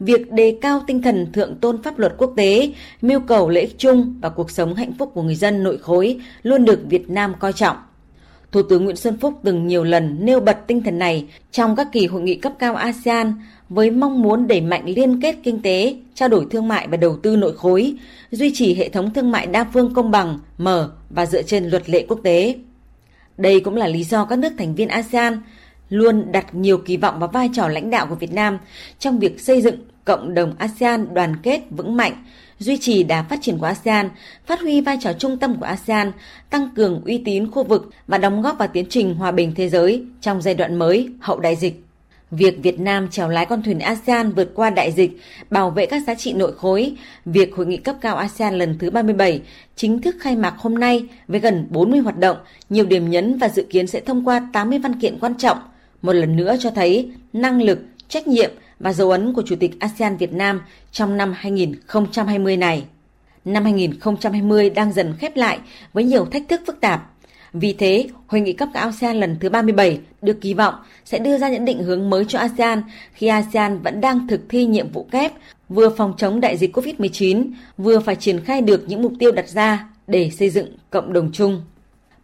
việc 0.00 0.32
đề 0.32 0.58
cao 0.60 0.82
tinh 0.86 1.02
thần 1.02 1.32
thượng 1.32 1.56
tôn 1.60 1.82
pháp 1.82 1.98
luật 1.98 2.14
quốc 2.18 2.32
tế, 2.36 2.70
mưu 3.02 3.20
cầu 3.20 3.48
lợi 3.48 3.62
ích 3.62 3.78
chung 3.78 4.14
và 4.20 4.28
cuộc 4.28 4.50
sống 4.50 4.74
hạnh 4.74 4.92
phúc 4.98 5.10
của 5.14 5.22
người 5.22 5.34
dân 5.34 5.62
nội 5.62 5.78
khối 5.78 6.20
luôn 6.42 6.64
được 6.64 6.80
Việt 6.88 7.10
Nam 7.10 7.34
coi 7.38 7.52
trọng. 7.52 7.76
Thủ 8.52 8.62
tướng 8.62 8.84
Nguyễn 8.84 8.96
Xuân 8.96 9.16
Phúc 9.20 9.34
từng 9.44 9.66
nhiều 9.66 9.84
lần 9.84 10.16
nêu 10.20 10.40
bật 10.40 10.66
tinh 10.66 10.82
thần 10.82 10.98
này 10.98 11.24
trong 11.50 11.76
các 11.76 11.88
kỳ 11.92 12.06
hội 12.06 12.22
nghị 12.22 12.34
cấp 12.34 12.52
cao 12.58 12.74
ASEAN 12.74 13.32
với 13.68 13.90
mong 13.90 14.22
muốn 14.22 14.46
đẩy 14.46 14.60
mạnh 14.60 14.82
liên 14.86 15.20
kết 15.20 15.36
kinh 15.42 15.62
tế, 15.62 15.96
trao 16.14 16.28
đổi 16.28 16.46
thương 16.50 16.68
mại 16.68 16.88
và 16.88 16.96
đầu 16.96 17.16
tư 17.16 17.36
nội 17.36 17.56
khối, 17.56 17.94
duy 18.30 18.50
trì 18.54 18.74
hệ 18.74 18.88
thống 18.88 19.14
thương 19.14 19.30
mại 19.30 19.46
đa 19.46 19.66
phương 19.72 19.94
công 19.94 20.10
bằng, 20.10 20.38
mở 20.58 20.90
và 21.10 21.26
dựa 21.26 21.42
trên 21.42 21.64
luật 21.64 21.90
lệ 21.90 22.06
quốc 22.08 22.20
tế. 22.22 22.54
Đây 23.38 23.60
cũng 23.60 23.76
là 23.76 23.86
lý 23.86 24.04
do 24.04 24.24
các 24.24 24.38
nước 24.38 24.52
thành 24.58 24.74
viên 24.74 24.88
ASEAN 24.88 25.40
luôn 25.88 26.32
đặt 26.32 26.54
nhiều 26.54 26.78
kỳ 26.78 26.96
vọng 26.96 27.18
vào 27.18 27.28
vai 27.28 27.50
trò 27.52 27.68
lãnh 27.68 27.90
đạo 27.90 28.06
của 28.06 28.14
Việt 28.14 28.32
Nam 28.32 28.58
trong 28.98 29.18
việc 29.18 29.40
xây 29.40 29.62
dựng 29.62 29.76
cộng 30.04 30.34
đồng 30.34 30.54
ASEAN 30.58 31.14
đoàn 31.14 31.36
kết 31.42 31.60
vững 31.70 31.96
mạnh, 31.96 32.24
duy 32.58 32.76
trì 32.76 33.02
đà 33.02 33.22
phát 33.22 33.38
triển 33.42 33.58
của 33.58 33.66
ASEAN, 33.66 34.10
phát 34.46 34.60
huy 34.60 34.80
vai 34.80 34.98
trò 35.00 35.12
trung 35.12 35.38
tâm 35.38 35.56
của 35.60 35.66
ASEAN, 35.66 36.12
tăng 36.50 36.68
cường 36.76 37.02
uy 37.04 37.22
tín 37.24 37.50
khu 37.50 37.64
vực 37.64 37.90
và 38.06 38.18
đóng 38.18 38.42
góp 38.42 38.58
vào 38.58 38.68
tiến 38.68 38.86
trình 38.90 39.14
hòa 39.14 39.30
bình 39.30 39.52
thế 39.56 39.68
giới 39.68 40.04
trong 40.20 40.42
giai 40.42 40.54
đoạn 40.54 40.76
mới 40.76 41.08
hậu 41.20 41.40
đại 41.40 41.56
dịch. 41.56 41.85
Việc 42.30 42.62
Việt 42.62 42.80
Nam 42.80 43.08
chèo 43.08 43.28
lái 43.28 43.46
con 43.46 43.62
thuyền 43.62 43.78
ASEAN 43.78 44.32
vượt 44.32 44.50
qua 44.54 44.70
đại 44.70 44.92
dịch, 44.92 45.20
bảo 45.50 45.70
vệ 45.70 45.86
các 45.86 46.02
giá 46.06 46.14
trị 46.14 46.32
nội 46.32 46.52
khối, 46.52 46.96
việc 47.24 47.54
hội 47.54 47.66
nghị 47.66 47.76
cấp 47.76 47.96
cao 48.00 48.16
ASEAN 48.16 48.58
lần 48.58 48.78
thứ 48.78 48.90
37 48.90 49.42
chính 49.76 50.00
thức 50.00 50.16
khai 50.20 50.36
mạc 50.36 50.54
hôm 50.58 50.74
nay 50.74 51.04
với 51.28 51.40
gần 51.40 51.66
40 51.70 52.00
hoạt 52.00 52.18
động, 52.18 52.36
nhiều 52.70 52.86
điểm 52.86 53.10
nhấn 53.10 53.38
và 53.38 53.48
dự 53.48 53.66
kiến 53.70 53.86
sẽ 53.86 54.00
thông 54.00 54.28
qua 54.28 54.48
80 54.52 54.78
văn 54.78 55.00
kiện 55.00 55.18
quan 55.20 55.34
trọng, 55.34 55.58
một 56.02 56.12
lần 56.12 56.36
nữa 56.36 56.56
cho 56.60 56.70
thấy 56.70 57.10
năng 57.32 57.62
lực, 57.62 57.78
trách 58.08 58.28
nhiệm 58.28 58.50
và 58.80 58.92
dấu 58.92 59.10
ấn 59.10 59.32
của 59.32 59.42
Chủ 59.46 59.56
tịch 59.56 59.80
ASEAN 59.80 60.16
Việt 60.16 60.32
Nam 60.32 60.60
trong 60.92 61.16
năm 61.16 61.32
2020 61.36 62.56
này. 62.56 62.84
Năm 63.44 63.64
2020 63.64 64.70
đang 64.70 64.92
dần 64.92 65.14
khép 65.18 65.36
lại 65.36 65.58
với 65.92 66.04
nhiều 66.04 66.24
thách 66.24 66.48
thức 66.48 66.60
phức 66.66 66.80
tạp. 66.80 67.12
Vì 67.60 67.72
thế, 67.72 68.08
Hội 68.26 68.40
nghị 68.40 68.52
cấp 68.52 68.68
cao 68.74 68.86
ASEAN 68.86 69.16
lần 69.16 69.36
thứ 69.40 69.48
37 69.48 69.98
được 70.22 70.40
kỳ 70.40 70.54
vọng 70.54 70.74
sẽ 71.04 71.18
đưa 71.18 71.38
ra 71.38 71.48
những 71.48 71.64
định 71.64 71.82
hướng 71.82 72.10
mới 72.10 72.24
cho 72.28 72.38
ASEAN 72.38 72.82
khi 73.12 73.26
ASEAN 73.26 73.78
vẫn 73.78 74.00
đang 74.00 74.28
thực 74.28 74.40
thi 74.48 74.66
nhiệm 74.66 74.92
vụ 74.92 75.06
kép 75.10 75.32
vừa 75.68 75.90
phòng 75.90 76.14
chống 76.16 76.40
đại 76.40 76.56
dịch 76.56 76.76
COVID-19, 76.76 77.50
vừa 77.78 78.00
phải 78.00 78.16
triển 78.16 78.44
khai 78.44 78.60
được 78.60 78.84
những 78.86 79.02
mục 79.02 79.12
tiêu 79.18 79.32
đặt 79.32 79.48
ra 79.48 79.88
để 80.06 80.30
xây 80.30 80.50
dựng 80.50 80.66
cộng 80.90 81.12
đồng 81.12 81.32
chung. 81.32 81.62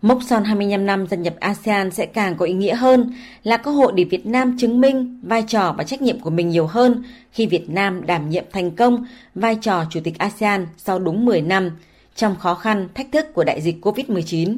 Mốc 0.03 0.19
son 0.27 0.45
25 0.45 0.87
năm 0.87 1.07
gia 1.07 1.17
nhập 1.17 1.35
ASEAN 1.41 1.91
sẽ 1.91 2.07
càng 2.07 2.37
có 2.37 2.47
ý 2.47 2.53
nghĩa 2.55 2.75
hơn 2.75 3.13
là 3.43 3.57
cơ 3.57 3.71
hội 3.71 3.93
để 3.97 4.05
Việt 4.05 4.27
Nam 4.27 4.57
chứng 4.59 4.81
minh 4.81 5.21
vai 5.23 5.45
trò 5.49 5.75
và 5.79 5.85
trách 5.85 6.03
nhiệm 6.03 6.21
của 6.21 6.31
mình 6.31 6.49
nhiều 6.49 6.67
hơn 6.67 7.05
khi 7.33 7.47
Việt 7.47 7.71
Nam 7.71 8.07
đảm 8.07 8.31
nhiệm 8.31 8.45
thành 8.53 8.71
công 8.71 9.07
vai 9.35 9.57
trò 9.61 9.85
Chủ 9.91 10.01
tịch 10.05 10.19
ASEAN 10.19 10.67
sau 10.77 10.99
đúng 10.99 11.25
10 11.25 11.43
năm 11.43 11.71
trong 12.17 12.37
khó 12.37 12.55
khăn, 12.55 12.89
thách 12.95 13.13
thức 13.13 13.27
của 13.35 13.45
đại 13.45 13.61
dịch 13.61 13.87
COVID-19. 13.87 14.57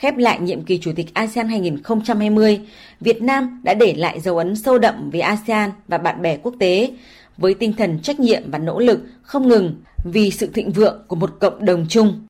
Khép 0.00 0.16
lại 0.16 0.40
nhiệm 0.40 0.62
kỳ 0.62 0.78
Chủ 0.78 0.92
tịch 0.96 1.14
ASEAN 1.14 1.48
2020, 1.48 2.60
Việt 3.00 3.22
Nam 3.22 3.60
đã 3.62 3.74
để 3.74 3.94
lại 3.94 4.20
dấu 4.20 4.38
ấn 4.38 4.56
sâu 4.56 4.78
đậm 4.78 5.10
với 5.10 5.20
ASEAN 5.20 5.70
và 5.88 5.98
bạn 5.98 6.22
bè 6.22 6.36
quốc 6.36 6.54
tế 6.60 6.90
với 7.36 7.54
tinh 7.54 7.72
thần 7.72 8.00
trách 8.02 8.20
nhiệm 8.20 8.50
và 8.50 8.58
nỗ 8.58 8.78
lực 8.78 9.00
không 9.22 9.48
ngừng 9.48 9.82
vì 10.04 10.30
sự 10.30 10.50
thịnh 10.54 10.72
vượng 10.72 11.02
của 11.08 11.16
một 11.16 11.30
cộng 11.40 11.64
đồng 11.64 11.86
chung. 11.88 12.26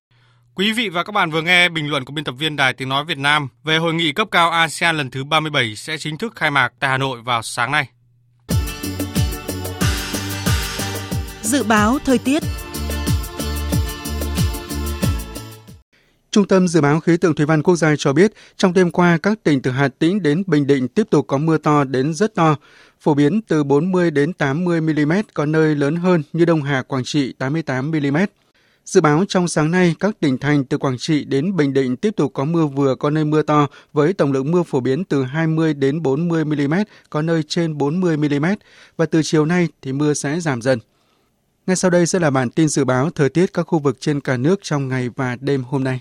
Quý 0.54 0.72
vị 0.72 0.88
và 0.88 1.04
các 1.04 1.12
bạn 1.12 1.30
vừa 1.30 1.42
nghe 1.42 1.68
bình 1.68 1.90
luận 1.90 2.04
của 2.04 2.12
biên 2.12 2.24
tập 2.24 2.34
viên 2.38 2.56
Đài 2.56 2.72
Tiếng 2.72 2.88
Nói 2.88 3.04
Việt 3.04 3.18
Nam 3.18 3.48
về 3.64 3.76
hội 3.76 3.94
nghị 3.94 4.12
cấp 4.12 4.28
cao 4.30 4.50
ASEAN 4.50 4.96
lần 4.96 5.10
thứ 5.10 5.24
37 5.24 5.76
sẽ 5.76 5.98
chính 5.98 6.18
thức 6.18 6.36
khai 6.36 6.50
mạc 6.50 6.72
tại 6.78 6.90
Hà 6.90 6.98
Nội 6.98 7.20
vào 7.22 7.42
sáng 7.42 7.72
nay. 7.72 7.88
Dự 11.42 11.62
báo 11.62 11.98
thời 12.04 12.18
tiết 12.18 12.42
Trung 16.30 16.46
tâm 16.46 16.68
Dự 16.68 16.80
báo 16.80 17.00
Khí 17.00 17.16
tượng 17.16 17.34
Thủy 17.34 17.46
văn 17.46 17.62
Quốc 17.62 17.76
gia 17.76 17.96
cho 17.96 18.12
biết, 18.12 18.32
trong 18.56 18.72
đêm 18.72 18.90
qua, 18.90 19.18
các 19.22 19.38
tỉnh 19.42 19.62
từ 19.62 19.70
Hà 19.70 19.88
Tĩnh 19.88 20.22
đến 20.22 20.42
Bình 20.46 20.66
Định 20.66 20.88
tiếp 20.88 21.06
tục 21.10 21.26
có 21.26 21.38
mưa 21.38 21.58
to 21.58 21.84
đến 21.84 22.14
rất 22.14 22.34
to, 22.34 22.56
phổ 23.00 23.14
biến 23.14 23.40
từ 23.42 23.64
40 23.64 24.10
đến 24.10 24.32
80 24.32 24.80
mm, 24.80 25.12
có 25.34 25.46
nơi 25.46 25.74
lớn 25.74 25.96
hơn 25.96 26.22
như 26.32 26.44
Đông 26.44 26.62
Hà, 26.62 26.82
Quảng 26.82 27.04
Trị 27.04 27.32
88 27.32 27.90
mm. 27.90 28.16
Dự 28.84 29.00
báo 29.00 29.24
trong 29.28 29.48
sáng 29.48 29.70
nay, 29.70 29.94
các 30.00 30.20
tỉnh 30.20 30.38
thành 30.38 30.64
từ 30.64 30.78
Quảng 30.78 30.98
Trị 30.98 31.24
đến 31.24 31.56
Bình 31.56 31.72
Định 31.72 31.96
tiếp 31.96 32.16
tục 32.16 32.32
có 32.34 32.44
mưa 32.44 32.66
vừa 32.66 32.94
có 32.94 33.10
nơi 33.10 33.24
mưa 33.24 33.42
to 33.42 33.66
với 33.92 34.12
tổng 34.12 34.32
lượng 34.32 34.50
mưa 34.50 34.62
phổ 34.62 34.80
biến 34.80 35.04
từ 35.04 35.22
20 35.22 35.74
đến 35.74 36.02
40 36.02 36.44
mm, 36.44 36.74
có 37.10 37.22
nơi 37.22 37.42
trên 37.42 37.78
40 37.78 38.16
mm 38.16 38.44
và 38.96 39.06
từ 39.06 39.20
chiều 39.24 39.44
nay 39.44 39.68
thì 39.82 39.92
mưa 39.92 40.14
sẽ 40.14 40.40
giảm 40.40 40.62
dần. 40.62 40.78
Ngay 41.66 41.76
sau 41.76 41.90
đây 41.90 42.06
sẽ 42.06 42.18
là 42.18 42.30
bản 42.30 42.50
tin 42.50 42.68
dự 42.68 42.84
báo 42.84 43.10
thời 43.10 43.28
tiết 43.28 43.52
các 43.52 43.62
khu 43.62 43.78
vực 43.78 43.96
trên 44.00 44.20
cả 44.20 44.36
nước 44.36 44.60
trong 44.62 44.88
ngày 44.88 45.08
và 45.16 45.36
đêm 45.40 45.62
hôm 45.62 45.84
nay. 45.84 46.00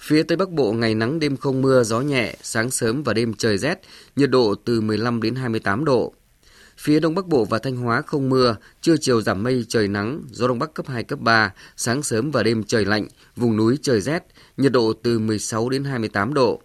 Phía 0.00 0.22
Tây 0.22 0.36
Bắc 0.36 0.50
Bộ 0.50 0.72
ngày 0.72 0.94
nắng 0.94 1.18
đêm 1.18 1.36
không 1.36 1.62
mưa, 1.62 1.82
gió 1.82 2.00
nhẹ, 2.00 2.36
sáng 2.42 2.70
sớm 2.70 3.02
và 3.02 3.12
đêm 3.12 3.34
trời 3.34 3.58
rét, 3.58 3.80
nhiệt 4.16 4.30
độ 4.30 4.54
từ 4.64 4.80
15 4.80 5.22
đến 5.22 5.34
28 5.34 5.84
độ. 5.84 6.14
Phía 6.78 7.00
Đông 7.00 7.14
Bắc 7.14 7.26
Bộ 7.26 7.44
và 7.44 7.58
Thanh 7.58 7.76
Hóa 7.76 8.02
không 8.02 8.28
mưa, 8.28 8.56
trưa 8.80 8.96
chiều 9.00 9.22
giảm 9.22 9.42
mây 9.42 9.64
trời 9.68 9.88
nắng, 9.88 10.22
gió 10.30 10.48
Đông 10.48 10.58
Bắc 10.58 10.74
cấp 10.74 10.86
2, 10.88 11.04
cấp 11.04 11.20
3, 11.20 11.52
sáng 11.76 12.02
sớm 12.02 12.30
và 12.30 12.42
đêm 12.42 12.64
trời 12.64 12.84
lạnh, 12.84 13.08
vùng 13.36 13.56
núi 13.56 13.78
trời 13.82 14.00
rét, 14.00 14.24
nhiệt 14.56 14.72
độ 14.72 14.92
từ 15.02 15.18
16 15.18 15.68
đến 15.68 15.84
28 15.84 16.34
độ. 16.34 16.62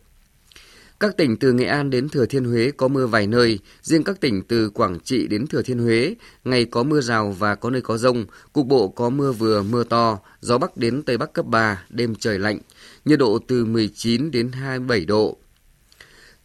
Các 1.00 1.18
tỉnh 1.18 1.38
từ 1.38 1.54
Nghệ 1.54 1.66
An 1.66 1.90
đến 1.90 2.10
Thừa 2.10 2.26
Thiên 2.26 2.46
Huế 2.46 2.72
có 2.78 2.88
mưa 2.88 3.08
vài 3.08 3.28
nơi, 3.28 3.60
riêng 3.82 4.04
các 4.04 4.22
tỉnh 4.22 4.44
từ 4.48 4.70
Quảng 4.70 5.00
Trị 5.00 5.28
đến 5.28 5.48
Thừa 5.48 5.62
Thiên 5.62 5.80
Huế, 5.80 6.16
ngày 6.44 6.66
có 6.66 6.84
mưa 6.84 7.02
rào 7.02 7.32
và 7.32 7.56
có 7.56 7.70
nơi 7.70 7.82
có 7.82 7.98
rông, 7.98 8.26
cục 8.54 8.68
bộ 8.68 8.88
có 8.88 9.10
mưa 9.10 9.32
vừa 9.32 9.64
mưa 9.64 9.84
to, 9.84 10.20
gió 10.42 10.58
Bắc 10.58 10.78
đến 10.78 11.04
Tây 11.04 11.18
Bắc 11.18 11.34
cấp 11.34 11.46
3, 11.46 11.84
đêm 11.90 12.16
trời 12.16 12.40
lạnh, 12.40 12.60
nhiệt 13.06 13.20
độ 13.20 13.40
từ 13.48 13.66
19 13.66 14.32
đến 14.32 14.52
27 14.52 15.06
độ. 15.06 15.38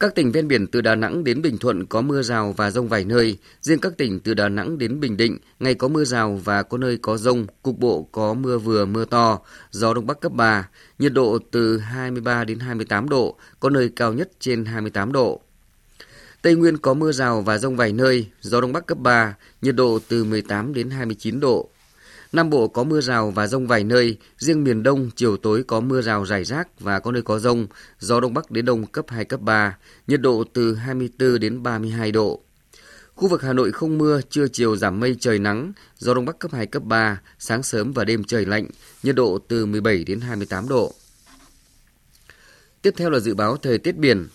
Các 0.01 0.15
tỉnh 0.15 0.33
ven 0.33 0.49
biển 0.49 0.67
từ 0.67 0.81
Đà 0.81 0.95
Nẵng 0.95 1.25
đến 1.25 1.43
Bình 1.43 1.59
Thuận 1.59 1.87
có 1.87 2.01
mưa 2.01 2.23
rào 2.23 2.55
và 2.57 2.71
rông 2.71 2.89
vài 2.89 3.05
nơi. 3.05 3.39
Riêng 3.61 3.79
các 3.79 3.93
tỉnh 3.97 4.21
từ 4.21 4.35
Đà 4.35 4.49
Nẵng 4.49 4.79
đến 4.79 5.01
Bình 5.01 5.17
Định, 5.17 5.39
ngày 5.61 5.75
có 5.75 5.89
mưa 5.89 6.05
rào 6.05 6.41
và 6.45 6.63
có 6.63 6.79
nơi 6.79 6.99
có 7.03 7.17
rông, 7.17 7.47
cục 7.63 7.79
bộ 7.79 8.09
có 8.13 8.35
mưa 8.35 8.59
vừa 8.59 8.85
mưa 8.85 9.05
to, 9.05 9.39
gió 9.71 9.95
Đông 9.95 10.07
Bắc 10.07 10.21
cấp 10.21 10.33
3, 10.33 10.69
nhiệt 10.99 11.13
độ 11.13 11.39
từ 11.51 11.79
23 11.79 12.45
đến 12.45 12.59
28 12.59 13.09
độ, 13.09 13.37
có 13.61 13.71
nơi 13.71 13.91
cao 13.97 14.13
nhất 14.13 14.31
trên 14.41 14.65
28 14.65 15.13
độ. 15.13 15.41
Tây 16.43 16.55
Nguyên 16.55 16.79
có 16.79 16.95
mưa 16.95 17.13
rào 17.13 17.41
và 17.41 17.59
rông 17.59 17.77
vài 17.77 17.93
nơi, 17.93 18.27
gió 18.41 18.61
Đông 18.61 18.73
Bắc 18.73 18.87
cấp 18.87 18.99
3, 18.99 19.35
nhiệt 19.63 19.75
độ 19.77 19.99
từ 20.09 20.25
18 20.25 20.75
đến 20.75 20.91
29 20.91 21.41
độ. 21.41 21.71
Nam 22.33 22.51
Bộ 22.51 22.69
có 22.69 22.85
mưa 22.85 23.01
rào 23.01 23.31
và 23.31 23.47
rông 23.47 23.67
vài 23.67 23.85
nơi, 23.85 24.17
riêng 24.39 24.65
miền 24.65 24.83
Đông 24.83 25.11
chiều 25.17 25.37
tối 25.37 25.65
có 25.67 25.81
mưa 25.81 26.03
rào 26.03 26.27
rải 26.27 26.45
rác 26.45 26.81
và 26.81 27.01
có 27.01 27.13
nơi 27.13 27.23
có 27.23 27.39
rông, 27.39 27.67
gió 27.99 28.21
Đông 28.21 28.35
Bắc 28.35 28.51
đến 28.51 28.65
Đông 28.65 28.87
cấp 28.87 29.05
2, 29.09 29.25
cấp 29.25 29.41
3, 29.41 29.79
nhiệt 30.07 30.21
độ 30.21 30.45
từ 30.53 30.75
24 30.75 31.41
đến 31.41 31.63
32 31.63 32.13
độ. 32.13 32.41
Khu 33.15 33.29
vực 33.29 33.43
Hà 33.43 33.53
Nội 33.53 33.73
không 33.73 33.99
mưa, 33.99 34.21
trưa 34.31 34.49
chiều 34.49 34.77
giảm 34.77 35.01
mây 35.01 35.17
trời 35.21 35.39
nắng, 35.39 35.73
gió 35.99 36.15
Đông 36.15 36.25
Bắc 36.25 36.39
cấp 36.39 36.53
2, 36.53 36.67
cấp 36.67 36.83
3, 36.83 37.21
sáng 37.39 37.63
sớm 37.63 37.93
và 37.93 38.05
đêm 38.05 38.25
trời 38.25 38.47
lạnh, 38.47 38.67
nhiệt 39.03 39.15
độ 39.15 39.39
từ 39.49 39.67
17 39.67 40.05
đến 40.05 40.21
28 40.21 40.69
độ. 40.69 40.95
Tiếp 42.83 42.95
theo 42.97 43.11
là 43.11 43.19
dự 43.19 43.35
báo 43.35 43.57
thời 43.57 43.79
tiết 43.79 43.97
biển. 43.97 44.29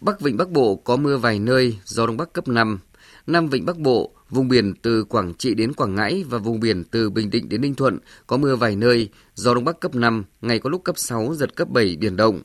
Bắc 0.00 0.20
Vịnh 0.20 0.36
Bắc 0.36 0.50
Bộ 0.50 0.76
có 0.76 0.96
mưa 0.96 1.16
vài 1.16 1.38
nơi, 1.38 1.78
gió 1.84 2.06
Đông 2.06 2.16
Bắc 2.16 2.32
cấp 2.32 2.48
5. 2.48 2.78
Nam 3.26 3.48
Vịnh 3.48 3.66
Bắc 3.66 3.78
Bộ 3.78 4.14
Vùng 4.30 4.48
biển 4.48 4.74
từ 4.82 5.04
Quảng 5.04 5.34
Trị 5.34 5.54
đến 5.54 5.72
Quảng 5.72 5.94
Ngãi 5.94 6.24
và 6.28 6.38
vùng 6.38 6.60
biển 6.60 6.84
từ 6.84 7.10
Bình 7.10 7.30
Định 7.30 7.48
đến 7.48 7.60
Ninh 7.60 7.74
Thuận 7.74 7.98
có 8.26 8.36
mưa 8.36 8.56
vài 8.56 8.76
nơi, 8.76 9.08
gió 9.34 9.54
Đông 9.54 9.64
Bắc 9.64 9.80
cấp 9.80 9.94
5, 9.94 10.24
ngày 10.40 10.58
có 10.58 10.70
lúc 10.70 10.84
cấp 10.84 10.98
6, 10.98 11.34
giật 11.34 11.56
cấp 11.56 11.68
7, 11.70 11.96
biển 11.96 12.16
động. 12.16 12.42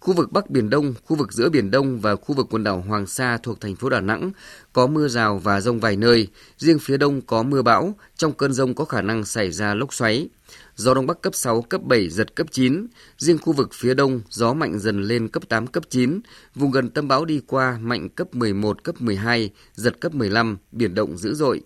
Khu 0.00 0.14
vực 0.14 0.32
Bắc 0.32 0.50
Biển 0.50 0.70
Đông, 0.70 0.94
khu 1.04 1.16
vực 1.16 1.32
giữa 1.32 1.50
Biển 1.50 1.70
Đông 1.70 2.00
và 2.00 2.16
khu 2.16 2.34
vực 2.34 2.46
quần 2.50 2.64
đảo 2.64 2.84
Hoàng 2.88 3.06
Sa 3.06 3.38
thuộc 3.42 3.60
thành 3.60 3.76
phố 3.76 3.90
Đà 3.90 4.00
Nẵng 4.00 4.30
có 4.72 4.86
mưa 4.86 5.08
rào 5.08 5.38
và 5.38 5.60
rông 5.60 5.80
vài 5.80 5.96
nơi. 5.96 6.28
Riêng 6.58 6.78
phía 6.78 6.96
đông 6.96 7.20
có 7.20 7.42
mưa 7.42 7.62
bão, 7.62 7.94
trong 8.16 8.32
cơn 8.32 8.52
rông 8.52 8.74
có 8.74 8.84
khả 8.84 9.02
năng 9.02 9.24
xảy 9.24 9.50
ra 9.50 9.74
lốc 9.74 9.94
xoáy. 9.94 10.28
Gió 10.76 10.94
Đông 10.94 11.06
Bắc 11.06 11.22
cấp 11.22 11.34
6, 11.34 11.62
cấp 11.62 11.80
7, 11.84 12.10
giật 12.10 12.36
cấp 12.36 12.46
9. 12.50 12.86
Riêng 13.18 13.38
khu 13.38 13.52
vực 13.52 13.70
phía 13.72 13.94
đông, 13.94 14.20
gió 14.30 14.52
mạnh 14.52 14.78
dần 14.78 15.02
lên 15.02 15.28
cấp 15.28 15.48
8, 15.48 15.66
cấp 15.66 15.84
9. 15.90 16.20
Vùng 16.54 16.70
gần 16.70 16.90
tâm 16.90 17.08
bão 17.08 17.24
đi 17.24 17.40
qua 17.46 17.78
mạnh 17.80 18.08
cấp 18.08 18.34
11, 18.34 18.84
cấp 18.84 19.00
12, 19.00 19.50
giật 19.74 20.00
cấp 20.00 20.14
15, 20.14 20.58
biển 20.72 20.94
động 20.94 21.16
dữ 21.16 21.34
dội. 21.34 21.62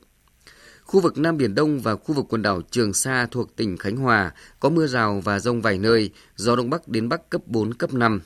Khu 0.92 1.00
vực 1.00 1.18
Nam 1.18 1.36
Biển 1.36 1.54
Đông 1.54 1.80
và 1.80 1.96
khu 1.96 2.14
vực 2.14 2.26
quần 2.28 2.42
đảo 2.42 2.62
Trường 2.70 2.92
Sa 2.92 3.26
thuộc 3.30 3.56
tỉnh 3.56 3.76
Khánh 3.76 3.96
Hòa 3.96 4.32
có 4.60 4.68
mưa 4.68 4.86
rào 4.86 5.20
và 5.24 5.38
rông 5.40 5.60
vài 5.60 5.78
nơi, 5.78 6.10
gió 6.36 6.56
Đông 6.56 6.70
Bắc 6.70 6.88
đến 6.88 7.08
Bắc 7.08 7.30
cấp 7.30 7.42
4, 7.46 7.74
cấp 7.74 7.94
5. 7.94 8.20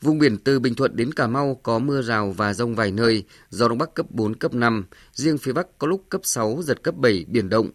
Vùng 0.00 0.18
biển 0.18 0.38
từ 0.38 0.60
Bình 0.60 0.74
Thuận 0.74 0.96
đến 0.96 1.12
Cà 1.12 1.26
Mau 1.26 1.60
có 1.62 1.78
mưa 1.78 2.02
rào 2.02 2.30
và 2.30 2.54
rông 2.54 2.74
vài 2.74 2.90
nơi, 2.90 3.24
gió 3.50 3.68
Đông 3.68 3.78
Bắc 3.78 3.94
cấp 3.94 4.06
4, 4.10 4.34
cấp 4.34 4.54
5. 4.54 4.84
Riêng 5.12 5.38
phía 5.38 5.52
Bắc 5.52 5.78
có 5.78 5.86
lúc 5.86 6.04
cấp 6.08 6.20
6, 6.24 6.60
giật 6.62 6.82
cấp 6.82 6.96
7, 6.96 7.24
biển 7.28 7.48
động. 7.48 7.70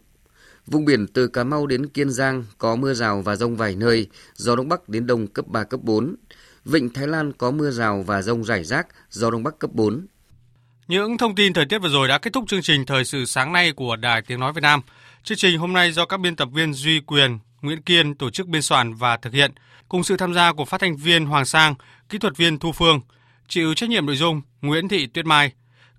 Vùng 0.68 0.86
biển 0.86 1.08
từ 1.08 1.28
Cà 1.28 1.44
Mau 1.44 1.68
đến 1.68 1.88
Kiên 1.88 2.10
Giang 2.10 2.46
có 2.58 2.76
mưa 2.76 2.94
rào 2.94 3.22
và 3.22 3.36
rông 3.36 3.56
vài 3.56 3.76
nơi, 3.76 4.08
gió 4.36 4.56
Đông 4.56 4.70
Bắc 4.70 4.90
đến 4.90 5.08
Đông 5.08 5.28
cấp 5.28 5.48
3, 5.48 5.64
cấp 5.64 5.80
4. 5.84 6.16
Vịnh 6.66 6.90
Thái 6.90 7.08
Lan 7.08 7.34
có 7.34 7.52
mưa 7.52 7.72
rào 7.72 8.04
và 8.08 8.22
rông 8.22 8.44
rải 8.44 8.64
rác, 8.64 8.88
gió 9.10 9.32
Đông 9.32 9.44
Bắc 9.44 9.60
cấp 9.60 9.72
4. 9.74 10.08
Những 10.94 11.18
thông 11.18 11.36
tin 11.36 11.54
thời 11.54 11.66
tiết 11.66 11.80
vừa 11.80 11.90
rồi 11.90 12.08
đã 12.08 12.18
kết 12.18 12.34
thúc 12.34 12.44
chương 12.48 12.62
trình 12.62 12.86
Thời 12.86 13.06
sự 13.06 13.26
sáng 13.26 13.54
nay 13.54 13.72
của 13.72 13.96
Đài 13.96 14.22
Tiếng 14.22 14.40
Nói 14.40 14.54
Việt 14.54 14.62
Nam. 14.62 14.82
Chương 15.24 15.38
trình 15.38 15.58
hôm 15.58 15.74
nay 15.74 15.92
do 15.92 16.06
các 16.06 16.20
biên 16.20 16.36
tập 16.36 16.50
viên 16.54 16.74
Duy 16.74 17.00
Quyền, 17.00 17.40
Nguyễn 17.62 17.82
Kiên 17.82 18.16
tổ 18.16 18.30
chức 18.30 18.48
biên 18.48 18.62
soạn 18.62 18.94
và 18.94 19.18
thực 19.18 19.34
hiện, 19.34 19.52
cùng 19.90 20.04
sự 20.04 20.18
tham 20.18 20.34
gia 20.34 20.54
của 20.54 20.66
phát 20.66 20.82
thanh 20.82 20.96
viên 20.96 21.26
Hoàng 21.26 21.46
Sang, 21.46 21.76
kỹ 22.10 22.18
thuật 22.18 22.38
viên 22.38 22.60
Thu 22.60 22.72
Phương, 22.72 23.02
chịu 23.48 23.74
trách 23.74 23.90
nhiệm 23.90 24.06
nội 24.06 24.16
dung 24.16 24.42
Nguyễn 24.62 24.88
Thị 24.88 25.08
Tuyết 25.08 25.26
Mai. 25.26 25.52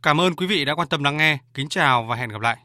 Cảm 0.02 0.20
ơn 0.20 0.36
quý 0.36 0.46
vị 0.46 0.64
đã 0.64 0.74
quan 0.74 0.88
tâm 0.88 1.04
lắng 1.04 1.16
nghe. 1.16 1.38
Kính 1.54 1.68
chào 1.68 2.04
và 2.04 2.16
hẹn 2.16 2.28
gặp 2.28 2.40
lại. 2.40 2.56